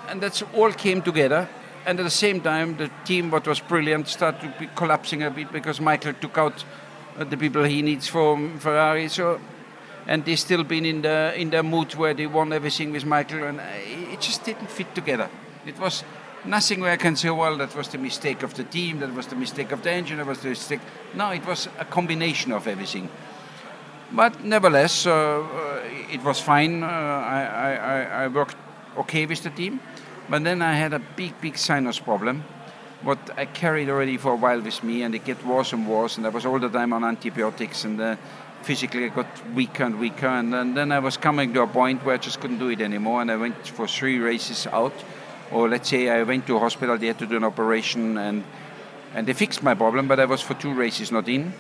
[0.09, 1.49] And that's all came together.
[1.87, 5.81] And at the same time, the team, what was brilliant, started collapsing a bit because
[5.81, 6.65] Michael took out
[7.19, 9.09] uh, the people he needs from Ferrari.
[9.09, 9.41] So,
[10.07, 13.45] and they still been in the in the mood where they won everything with Michael,
[13.45, 13.61] and
[14.13, 15.29] it just didn't fit together.
[15.67, 16.05] It was
[16.45, 19.27] nothing where I can say, well, that was the mistake of the team, that was
[19.27, 20.81] the mistake of the engine, that was the mistake.
[21.15, 23.09] No, it was a combination of everything.
[24.13, 26.83] But nevertheless, uh, uh, it was fine.
[26.83, 28.57] Uh, I, I, I worked
[28.99, 29.81] okay with the team.
[30.29, 32.45] But then I had a big, big sinus problem,
[33.03, 36.17] what I carried already for a while with me, and it get worse and worse.
[36.17, 38.17] And I was all the time on antibiotics, and uh,
[38.63, 40.29] physically I got weaker and weaker.
[40.29, 42.81] And, and then I was coming to a point where I just couldn't do it
[42.81, 44.95] anymore, and I went for three races out
[45.51, 48.45] or let's say I went to a hospital, they had to do an operation, and
[49.15, 51.53] and they fixed my problem, but I was for two races not in.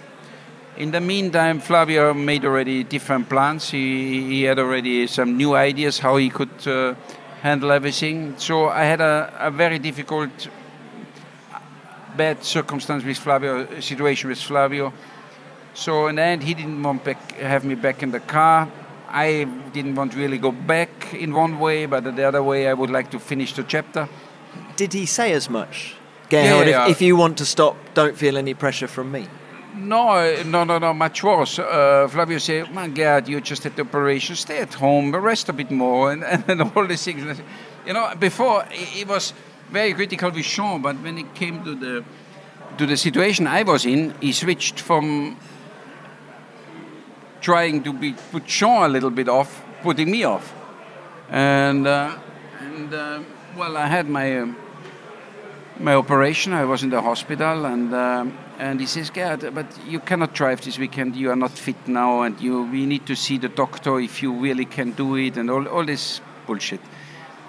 [0.77, 3.71] In the meantime, Flavio made already different plans.
[3.71, 6.95] He, he had already some new ideas how he could uh,
[7.43, 8.35] handle everything.
[8.39, 10.49] So I had a, a very difficult,
[12.17, 14.93] bad circumstance with Flavio, situation with Flavio.
[15.75, 18.69] So in the end, he didn't want back, have me back in the car.
[19.09, 22.75] I didn't want to really go back in one way, but the other way, I
[22.75, 24.09] would like to finish the chapter.
[24.77, 25.97] Did he say as much?
[26.29, 26.85] Gerhard, yeah, yeah.
[26.85, 29.27] If, if, you want to stop, don't feel any pressure from me.
[29.75, 31.59] No, no, no, no, much worse.
[31.59, 35.53] Uh, Flavio said, my God, you just had the operation, stay at home, rest a
[35.53, 37.41] bit more, and, and all these things.
[37.87, 39.33] You know, before, he was
[39.71, 42.05] very critical with Jean, but when it came to the
[42.79, 45.37] to the situation I was in, he switched from
[47.41, 50.55] trying to be put Jean a little bit off, putting me off.
[51.29, 52.17] And uh,
[52.61, 53.21] and uh,
[53.57, 54.57] well, I had my um,
[55.81, 56.53] my operation.
[56.53, 60.61] I was in the hospital, and um, and he says, "God, but you cannot drive
[60.61, 61.17] this weekend.
[61.17, 64.33] You are not fit now, and you we need to see the doctor if you
[64.33, 66.81] really can do it, and all all this bullshit."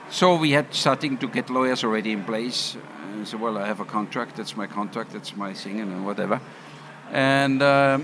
[0.09, 2.77] So we had starting to get lawyers already in place.
[3.23, 4.35] So well, I have a contract.
[4.37, 5.11] That's my contract.
[5.11, 6.41] That's my thing, and whatever.
[7.11, 7.99] And uh,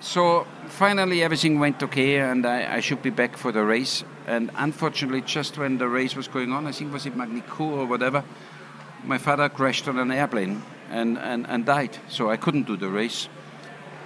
[0.00, 4.04] so finally, everything went okay, and I, I, should be back for the race.
[4.26, 7.86] And unfortunately, just when the race was going on, I think was it Magny-Cours or
[7.86, 8.22] whatever,
[9.04, 11.96] my father crashed on an airplane and, and, and died.
[12.08, 13.28] So I couldn't do the race.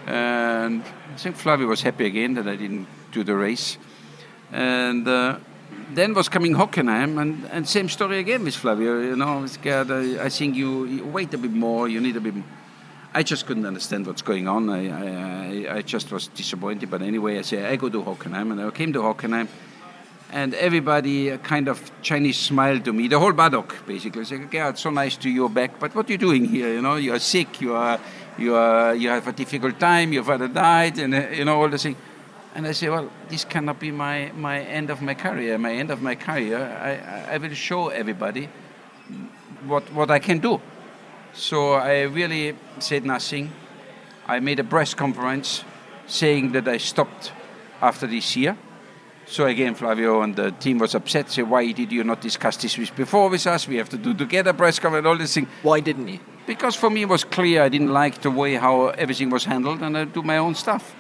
[0.07, 3.79] And I think Flavio was happy again that I didn't do the race.
[4.53, 5.39] And uh,
[5.93, 9.01] then was coming Hockenheim, and, and same story again with Flavio.
[9.01, 12.35] You know, I, I think you, you wait a bit more, you need a bit
[12.35, 12.45] more
[13.15, 14.69] I just couldn't understand what's going on.
[14.69, 16.91] I, I, I just was disappointed.
[16.91, 18.53] But anyway, I say I go to Hockenheim.
[18.53, 19.49] And I came to Hockenheim,
[20.31, 23.09] and everybody a kind of Chinese smiled to me.
[23.09, 24.25] The whole paddock, basically.
[24.25, 26.73] Said, okay, it's so nice to you back, but what are you doing here?
[26.73, 27.99] You know, you are sick, you are,
[28.37, 31.69] you are, you have a difficult time, your father died, and, uh, you know, all
[31.69, 31.97] the things.
[32.55, 35.57] And I say, well, this cannot be my, my end of my career.
[35.59, 38.49] My end of my career, I, I will show everybody
[39.67, 40.61] what, what I can do.
[41.33, 43.53] So I really said nothing.
[44.27, 45.63] I made a press conference
[46.07, 47.33] saying that I stopped
[47.81, 48.57] after this year.
[49.29, 51.31] So again, Flavio and the team was upset.
[51.31, 53.69] Say, why did you not discuss this with before with us?
[53.69, 55.47] We have to do together press cover and all this thing.
[55.63, 56.21] Why didn't you?
[56.49, 59.83] because for me it was clear I didn't like the way how everything was handled,
[59.83, 60.97] and I do my own stuff.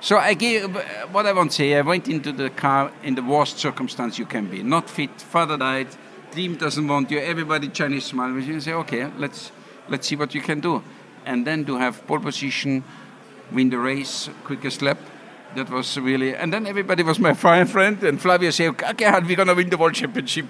[0.00, 0.74] So I gave
[1.12, 1.74] what I want to say.
[1.74, 4.62] I went into the car in the worst circumstance you can be.
[4.62, 5.88] Not fit, father died,
[6.30, 7.18] team doesn't want you.
[7.18, 9.50] Everybody Chinese smile you and say, okay, let's
[9.88, 10.82] let's see what you can do,
[11.26, 12.84] and then to have pole position,
[13.50, 14.98] win the race, quickest lap.
[15.54, 19.36] That was really, and then everybody was my fine friend, and Flavio said, okay, we're
[19.36, 20.46] gonna win the world championship.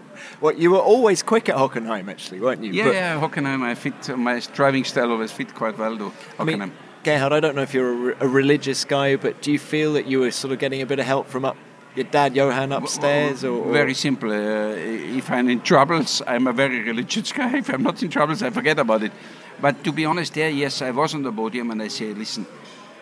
[0.40, 2.72] well, you were always quick at Hockenheim, actually, weren't you?
[2.72, 3.62] Yeah, but yeah, Hockenheim.
[3.62, 6.12] I fit my driving style always fit quite well, though.
[6.38, 6.40] Hockenheim.
[6.40, 6.72] I mean,
[7.04, 10.06] Gerhard, I don't know if you're a, a, religious guy, but do you feel that
[10.06, 11.56] you were sort of getting a bit of help from up
[11.94, 13.44] your dad Johan upstairs?
[13.44, 13.72] Or, or?
[13.72, 14.30] Very simple.
[14.30, 17.58] Uh, if I'm in troubles, I'm a very religious guy.
[17.58, 19.12] If I'm not in troubles, I forget about it.
[19.60, 22.46] But to be honest, there, yes, I was on the podium and I say, listen,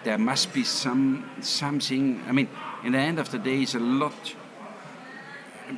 [0.06, 2.22] there must be some something.
[2.28, 2.48] I mean,
[2.84, 4.36] in the end of the day, it's a lot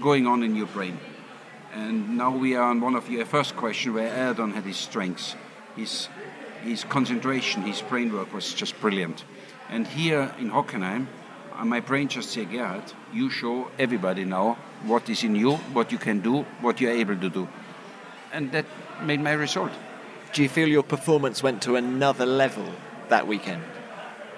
[0.03, 0.99] going on in your brain.
[1.73, 5.35] And now we are on one of your first question where Ayrton had his strengths.
[5.77, 6.09] His
[6.63, 9.25] his concentration, his brain work was just brilliant.
[9.71, 11.07] And here in Hockenheim,
[11.57, 15.91] uh, my brain just said, Gerhard, you show everybody now what is in you, what
[15.91, 17.49] you can do, what you're able to do.
[18.33, 18.67] And that
[19.03, 19.73] made my result.
[20.35, 22.67] Do you feel your performance went to another level
[23.09, 23.63] that weekend?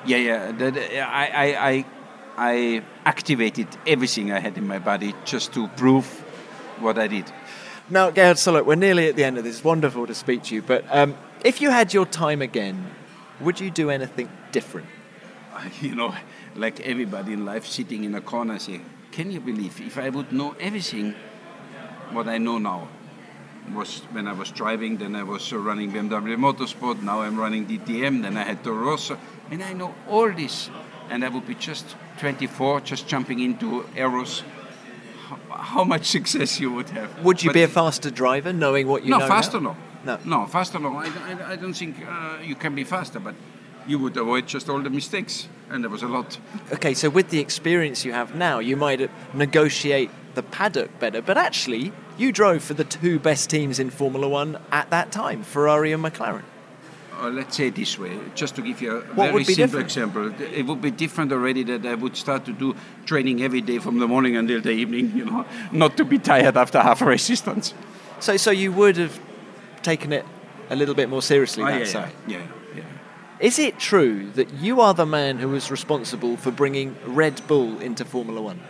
[0.06, 0.52] Yeah, yeah.
[0.52, 1.84] That, I, I, I,
[2.36, 6.06] I activated everything I had in my body just to prove
[6.78, 7.30] what I did.
[7.90, 9.56] Now, Gerhard Solot, we're nearly at the end of this.
[9.56, 12.86] It's Wonderful to speak to you, but um, if you had your time again,
[13.40, 14.86] would you do anything different?
[15.82, 16.14] You know,
[16.56, 20.32] like everybody in life, sitting in a corner, saying, "Can you believe if I would
[20.32, 21.14] know everything
[22.12, 22.88] what I know now?"
[23.74, 27.02] Was when I was driving, then I was running BMW Motorsport.
[27.02, 28.22] Now I'm running DTM.
[28.22, 29.18] Then I had Toro Rosso,
[29.50, 30.70] and I know all this.
[31.10, 34.44] And I would be just 24, just jumping into arrows
[35.50, 37.24] how much success you would have.
[37.24, 39.24] Would you but be a faster driver knowing what you no, know?
[39.24, 39.76] No, faster no.
[40.04, 40.96] No, no, faster no.
[40.96, 43.34] I, I, I don't think uh, you can be faster, but
[43.86, 46.38] you would avoid just all the mistakes, and there was a lot.
[46.72, 51.36] Okay, so with the experience you have now, you might negotiate the paddock better, but
[51.36, 55.92] actually, you drove for the two best teams in Formula One at that time, Ferrari
[55.92, 56.44] and McLaren.
[57.20, 59.84] Uh, let's say this way, just to give you a what very simple different?
[59.84, 63.78] example, it would be different already that I would start to do training every day
[63.78, 67.04] from the morning until the evening, you know, not to be tired after half a
[67.04, 67.74] resistance.
[68.20, 69.20] So, so you would have
[69.82, 70.24] taken it
[70.70, 71.62] a little bit more seriously.
[71.62, 72.12] Oh, that yeah, side.
[72.26, 72.46] Yeah, yeah,
[72.76, 72.84] yeah.
[73.38, 77.78] Is it true that you are the man who was responsible for bringing Red Bull
[77.80, 78.60] into Formula One?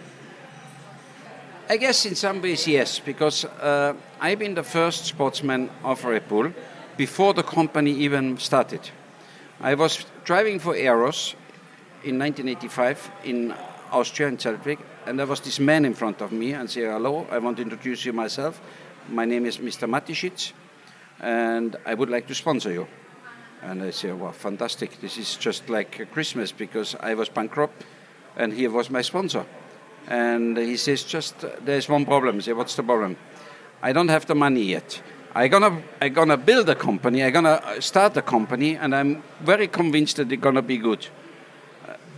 [1.69, 6.29] I guess in some ways yes, because uh, I've been the first sportsman of Red
[6.29, 6.53] Bull
[7.01, 8.91] before the company even started.
[9.59, 11.35] I was driving for Arrows
[12.05, 13.55] in 1985 in
[13.91, 17.27] Austria in Zeltweg, and there was this man in front of me and said, "Hello,
[17.31, 18.61] I want to introduce you myself.
[19.09, 19.89] My name is Mr.
[19.89, 20.53] Mateschitz,
[21.21, 22.87] and I would like to sponsor you.
[23.63, 25.01] And I said, well, fantastic.
[25.01, 27.85] This is just like Christmas because I was bankrupt
[28.37, 29.45] and he was my sponsor.
[30.07, 31.35] And he says, just
[31.65, 32.37] there's one problem.
[32.37, 33.17] I say, what's the problem?
[33.83, 35.03] I don't have the money yet.
[35.35, 37.23] I'm gonna, I'm gonna build a company.
[37.23, 41.07] I'm gonna start a company, and I'm very convinced that it's gonna be good.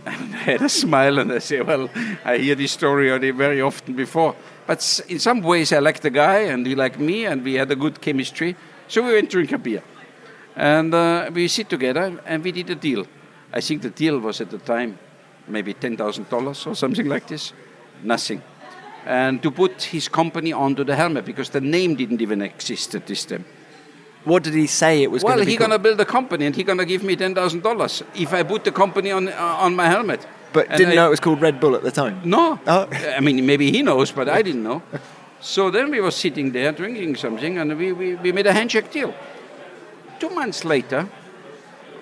[0.05, 1.89] And I had a smile, and I say, "Well,
[2.25, 4.35] I hear this story already very often before."
[4.67, 7.71] But in some ways, I like the guy, and he liked me, and we had
[7.71, 8.55] a good chemistry.
[8.89, 9.83] So we went to drink a beer.
[10.55, 13.05] And uh, we sit together, and we did a deal.
[13.53, 14.97] I think the deal was at the time
[15.47, 17.53] maybe $10,000 or something like this.
[18.03, 18.41] Nothing.
[19.05, 23.05] And to put his company onto the helmet, because the name didn't even exist at
[23.05, 23.45] this time.
[24.23, 25.51] What did he say it was well, going to be?
[25.51, 28.33] Well, he's going to build a company, and he's going to give me $10,000 if
[28.33, 30.25] I put the company on, uh, on my helmet.
[30.53, 32.21] But and didn't I, know it was called Red Bull at the time.
[32.23, 32.87] No, oh.
[33.17, 34.83] I mean maybe he knows, but I didn't know.
[35.41, 38.91] So then we were sitting there drinking something, and we, we, we made a handshake
[38.91, 39.13] deal.
[40.19, 41.09] Two months later,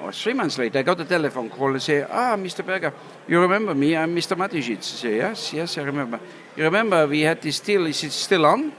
[0.04, 2.66] or three months later, I got a telephone call and say, "Ah, Mr.
[2.66, 2.94] Berger,
[3.28, 3.96] you remember me?
[3.96, 4.36] I'm Mr.
[4.36, 6.20] Mateschitz." I say, "Yes, yes, I remember."
[6.56, 7.86] You remember we had this deal?
[7.88, 8.72] Is it still on?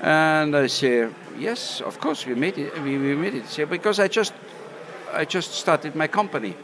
[0.00, 1.08] And I say,
[1.38, 2.74] "Yes, of course, we made it.
[2.82, 4.34] We, we made it." Say, because I just,
[5.12, 6.54] I just started my company.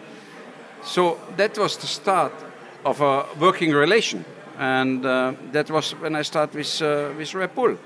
[0.85, 2.33] So that was the start
[2.85, 4.25] of a working relation.
[4.59, 7.77] And uh, that was when I started with, uh, with Red Bull.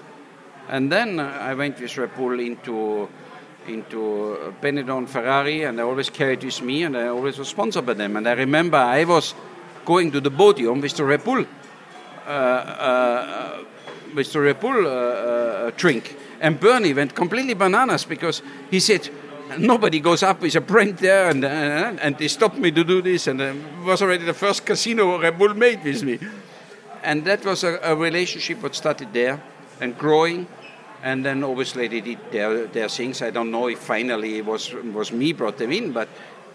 [0.68, 3.08] And then I went with Red Bull into,
[3.68, 7.94] into Benetton Ferrari, and I always carried with me, and I always was sponsored by
[7.94, 8.16] them.
[8.16, 9.34] And I remember I was
[9.84, 11.44] going to the podium with the Red Bull,
[12.26, 13.64] uh, uh,
[14.14, 16.16] with the Red Bull uh, drink.
[16.40, 19.08] And Bernie went completely bananas because he said,
[19.58, 23.00] nobody goes up with a brand there, and, and, and they stopped me to do
[23.00, 26.18] this, and it was already the first casino Red Bull made with me.
[27.02, 29.40] And that was a, a relationship that started there
[29.80, 30.46] and growing,
[31.02, 33.22] And then obviously they did their, their things.
[33.22, 36.08] I don't know if finally it was was me brought them in, but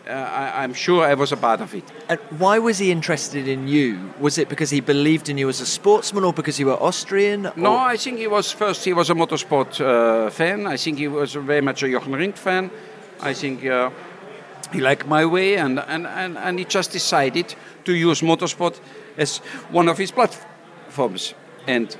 [0.08, 1.84] uh, I, I'm sure I was a part of it.
[2.10, 4.14] And why was he interested in you?
[4.20, 7.52] Was it because he believed in you as a sportsman or because you were Austrian?
[7.56, 8.84] No, I think he was first.
[8.84, 10.66] He was a motorsport uh, fan.
[10.66, 12.72] I think he was very much a Jochen Rindt fan.
[13.22, 13.92] I think uh,
[14.74, 18.80] he liked my way, and, and, and, and he just decided to use motorsport
[19.18, 19.38] as
[19.70, 21.36] one of his platforms.
[21.68, 21.96] And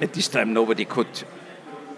[0.00, 1.24] at this time, nobody could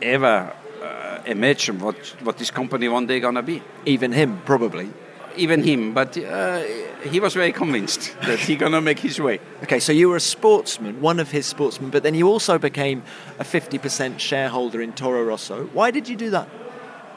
[0.01, 3.63] ever uh, imagine what, what this company one day gonna be.
[3.87, 4.91] Even him, probably.
[5.37, 6.63] Even him, but uh,
[7.05, 9.41] he was very convinced that he gonna make his way.
[9.63, 13.03] Okay, so you were a sportsman, one of his sportsmen, but then you also became
[13.39, 15.65] a 50% shareholder in Toro Rosso.
[15.73, 16.49] Why did you do that?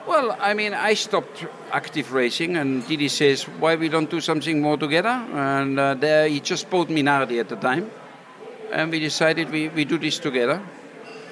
[0.07, 4.61] Well, I mean, I stopped active racing, and Didi says, "Why we don't do something
[4.61, 7.89] more together?" And uh, there, he just bought Minardi at the time,
[8.71, 10.61] and we decided we, we do this together.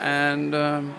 [0.04, 0.94] And um,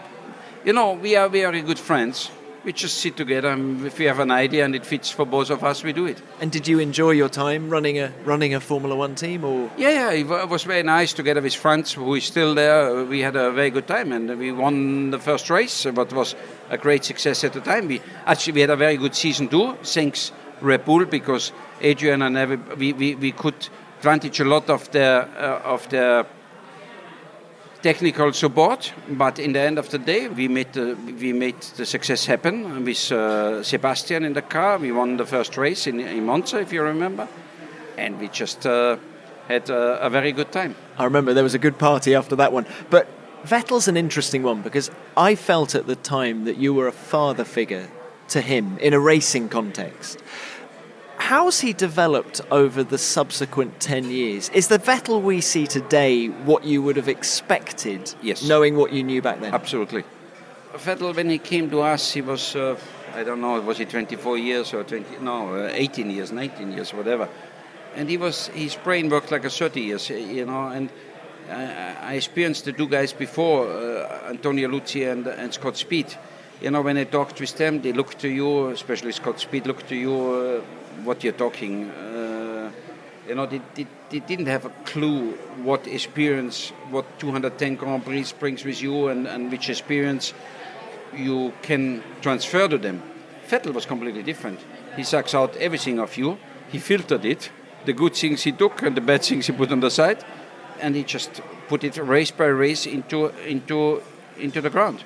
[0.64, 2.30] you know, we are very good friends.
[2.64, 5.50] We just sit together, and if we have an idea and it fits for both
[5.50, 6.22] of us, we do it.
[6.40, 9.90] And did you enjoy your time running a running a Formula One team, or Yeah,
[9.90, 13.04] yeah, it wa- was very nice together with Franz, who is still there.
[13.04, 16.34] We had a very good time, and we won the first race, what was
[16.70, 17.86] a great success at the time.
[17.86, 20.32] We actually we had a very good season too, thanks
[20.62, 21.52] Red Bull, because
[21.82, 26.24] Adrian and every, we, we, we could advantage a lot of their uh, of their
[27.84, 28.92] technical support.
[29.08, 32.84] But in the end of the day, we made the we made the success happen
[32.84, 34.78] with uh, Sebastian in the car.
[34.78, 37.28] We won the first race in, in Monza, if you remember,
[37.98, 38.66] and we just.
[38.66, 38.96] Uh,
[39.48, 40.74] had a, a very good time.
[40.98, 42.66] I remember there was a good party after that one.
[42.90, 43.06] But
[43.44, 47.44] Vettel's an interesting one because I felt at the time that you were a father
[47.44, 47.88] figure
[48.28, 50.22] to him in a racing context.
[51.28, 54.50] How's he developed over the subsequent 10 years?
[54.50, 58.46] Is the Vettel we see today what you would have expected, Yes.
[58.46, 59.54] knowing what you knew back then?
[59.54, 60.04] Absolutely.
[60.74, 62.76] Vettel, when he came to us, he was, uh,
[63.14, 66.92] I don't know, was he 24 years or 20, no, uh, 18 years, 19 years,
[66.92, 67.26] whatever.
[67.96, 70.90] And he was, his brain worked like a 30 years, you know, and
[71.50, 76.14] I, I experienced the two guys before, uh, Antonio Liuzzi and, and Scott Speed.
[76.64, 79.86] You know, when I talk with them, they look to you, especially Scott Speed, look
[79.86, 80.60] to you uh,
[81.04, 81.90] what you're talking.
[81.90, 82.70] Uh,
[83.28, 88.32] you know, they, they, they didn't have a clue what experience, what 210 Grand Prix
[88.38, 90.32] brings with you and, and which experience
[91.14, 93.02] you can transfer to them.
[93.46, 94.58] Vettel was completely different.
[94.96, 96.38] He sucks out everything of you.
[96.72, 97.50] He filtered it,
[97.84, 100.24] the good things he took and the bad things he put on the side,
[100.80, 104.02] and he just put it race by race into into
[104.38, 105.04] into the ground.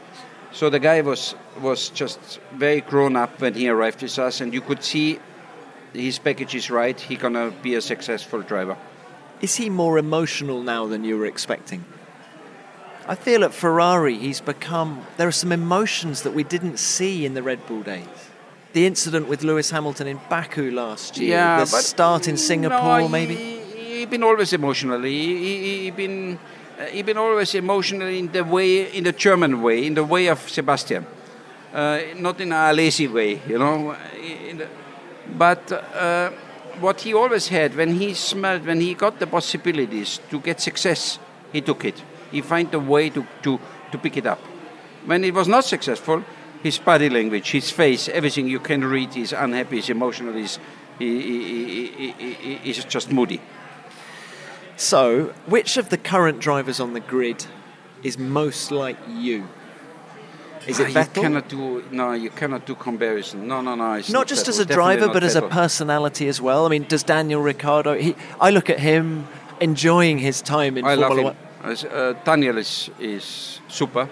[0.52, 4.52] So the guy was was just very grown up when he arrived with us, and
[4.54, 5.18] you could see
[5.92, 6.98] his package is right.
[6.98, 8.76] He gonna be a successful driver.
[9.40, 11.84] Is he more emotional now than you were expecting?
[13.06, 15.06] I feel at Ferrari he's become.
[15.16, 18.06] There are some emotions that we didn't see in the Red Bull days.
[18.74, 23.08] The incident with Lewis Hamilton in Baku last year, Yeah, the start in Singapore, no,
[23.08, 23.34] maybe.
[23.34, 25.02] He, he been always emotional.
[25.02, 26.38] He, he, he been
[26.78, 30.28] uh, he been always emotional in the way, in the German way, in the way
[30.28, 31.06] of Sebastian,
[31.74, 33.96] uh, not in a lazy way, you know.
[34.56, 34.68] The,
[35.36, 36.30] but uh,
[36.80, 41.18] what he always had when he smelled, when he got the possibilities to get success,
[41.52, 42.02] he took it.
[42.30, 43.58] He find a way to, to,
[43.92, 44.38] to pick it up.
[45.04, 46.22] When it was not successful,
[46.62, 50.58] his body language, his face, everything you can read, he's unhappy, he's emotional, he's,
[50.98, 53.40] he, he, he, he, he's just moody.
[54.78, 57.44] So, which of the current drivers on the grid
[58.04, 59.48] is most like you?
[60.68, 61.22] Is it Ah, You Vettel?
[61.22, 62.12] cannot do no.
[62.12, 63.48] You cannot do comparison.
[63.48, 63.94] No, no, no.
[63.94, 66.64] It's not just Vettel, as a driver, not but as a personality as well.
[66.64, 67.94] I mean, does Daniel Ricciardo?
[67.98, 69.26] He, I look at him
[69.60, 71.36] enjoying his time in I love Formula him.
[71.64, 71.76] One.
[71.92, 74.08] Uh, Daniel is is super,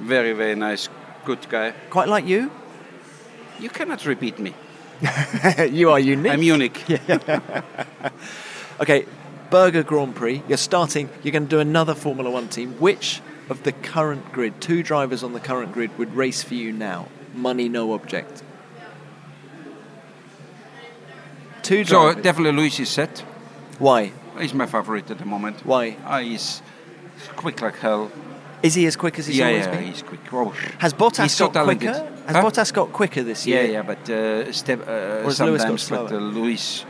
[0.00, 0.88] very very nice,
[1.26, 1.72] good guy.
[1.90, 2.50] Quite like you.
[3.60, 4.54] You cannot repeat me.
[5.70, 6.32] you are unique.
[6.32, 6.80] I'm unique.
[8.80, 9.06] Okay,
[9.50, 10.42] Berger Grand Prix.
[10.48, 11.08] You're starting.
[11.22, 12.74] You're going to do another Formula One team.
[12.78, 16.72] Which of the current grid, two drivers on the current grid, would race for you
[16.72, 17.08] now?
[17.34, 18.42] Money, no object.
[21.62, 22.16] Two drivers.
[22.16, 23.20] So definitely Lewis is set.
[23.78, 24.12] Why?
[24.38, 25.64] He's my favorite at the moment.
[25.66, 25.96] Why?
[26.04, 26.62] Ah, he's
[27.36, 28.10] quick like hell.
[28.62, 29.84] Is he as quick as he's yeah, always yeah, been?
[29.84, 30.20] he's quick.
[30.32, 31.92] Oh, Has Bottas he's so got quicker?
[31.92, 32.42] Has Huh?
[32.42, 33.62] Bottas got quicker this year?
[33.62, 36.20] yeah, yeah, but uh, step, uh, has Lewis got sometimes, but slower?
[36.20, 36.84] uh, Lewis,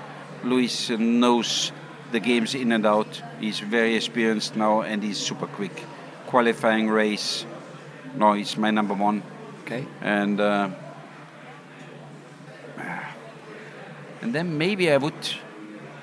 [0.45, 1.73] Lewis uh, knows
[2.13, 3.23] the games in and out.
[3.41, 5.85] He's very experienced now, and he's super quick.
[6.27, 7.47] Qualifying race,
[8.17, 9.23] no, he's my number one,
[9.63, 9.87] Okay.
[10.03, 10.69] and uh,
[14.23, 15.15] and then maybe I would,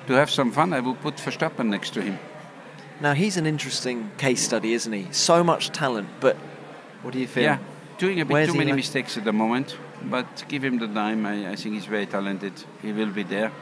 [0.06, 2.18] to have some fun, I would put Verstappen next to him.
[3.00, 5.06] Now he's an interesting case study, isn't he?
[5.12, 6.36] So much talent, but
[7.02, 7.42] What do you feel?
[7.44, 7.58] Yeah,
[7.98, 9.76] doing a bit Where's too many like- mistakes at the moment,
[10.10, 11.26] but give him the time.
[11.26, 12.52] I, I think he's very talented.
[12.82, 13.52] He will be there.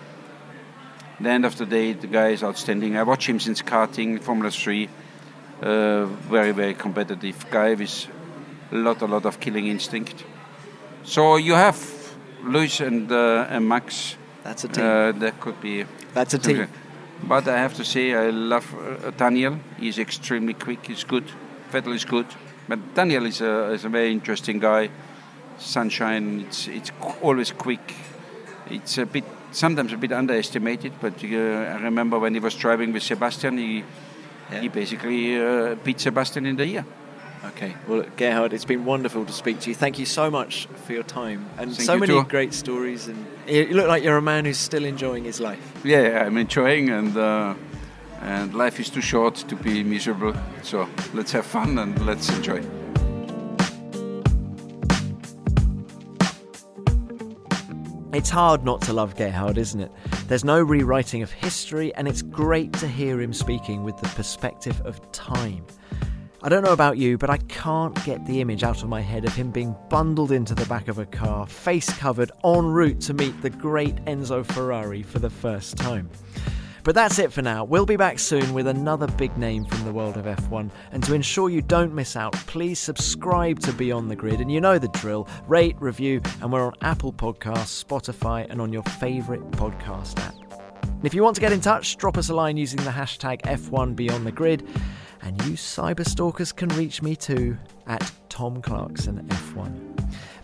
[1.20, 2.96] The end of the day, the guy is outstanding.
[2.96, 4.88] I watch him since karting, Formula 3.
[5.62, 8.08] Uh, very, very competitive guy with
[8.72, 10.24] a lot, a lot of killing instinct.
[11.04, 11.78] So you have
[12.42, 14.16] Lewis and, uh, and Max.
[14.42, 14.84] That's a team.
[14.84, 15.84] Uh, that could be.
[16.12, 16.68] That's a team.
[17.22, 19.58] But I have to say, I love uh, Daniel.
[19.78, 20.86] He's extremely quick.
[20.86, 21.24] He's good.
[21.72, 22.26] Vettel is good.
[22.68, 24.90] But Daniel is a, is a very interesting guy.
[25.58, 26.40] Sunshine.
[26.40, 26.90] It's it's
[27.22, 27.94] always quick.
[28.68, 29.24] It's a bit
[29.54, 30.92] sometimes a bit underestimated.
[31.00, 31.26] But uh,
[31.76, 33.84] I remember when he was driving with Sebastian, he
[34.52, 34.60] Yeah.
[34.60, 36.84] he basically uh, beat Sebastian in the year.
[37.46, 37.74] Okay.
[37.88, 39.74] Well, Gerhard, it's been wonderful to speak to you.
[39.76, 42.24] Thank you so much for your time and Thank so many too.
[42.28, 43.08] great stories.
[43.08, 45.60] And you look like you're a man who's still enjoying his life.
[45.84, 47.16] Yeah, I'm enjoying and.
[47.16, 47.54] Uh,
[48.22, 50.32] and life is too short to be miserable,
[50.62, 52.62] so let's have fun and let's enjoy.
[58.14, 59.90] It's hard not to love Gerhard, isn't it?
[60.28, 64.80] There's no rewriting of history, and it's great to hear him speaking with the perspective
[64.82, 65.66] of time.
[66.40, 69.24] I don't know about you, but I can't get the image out of my head
[69.24, 73.14] of him being bundled into the back of a car, face covered, en route to
[73.14, 76.08] meet the great Enzo Ferrari for the first time.
[76.84, 77.64] But that's it for now.
[77.64, 80.70] We'll be back soon with another big name from the world of F1.
[80.92, 84.40] And to ensure you don't miss out, please subscribe to Beyond the Grid.
[84.40, 88.70] And you know the drill rate, review, and we're on Apple Podcasts, Spotify, and on
[88.70, 90.34] your favourite podcast app.
[90.82, 93.40] And if you want to get in touch, drop us a line using the hashtag
[93.42, 94.68] F1 Beyond the Grid.
[95.22, 97.56] And you cyberstalkers can reach me too
[97.86, 99.94] at Tom Clarkson F1.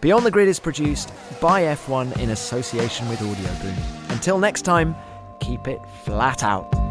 [0.00, 4.10] Beyond the Grid is produced by F1 in association with Audioboom.
[4.10, 4.96] Until next time,
[5.40, 6.89] keep it flat out.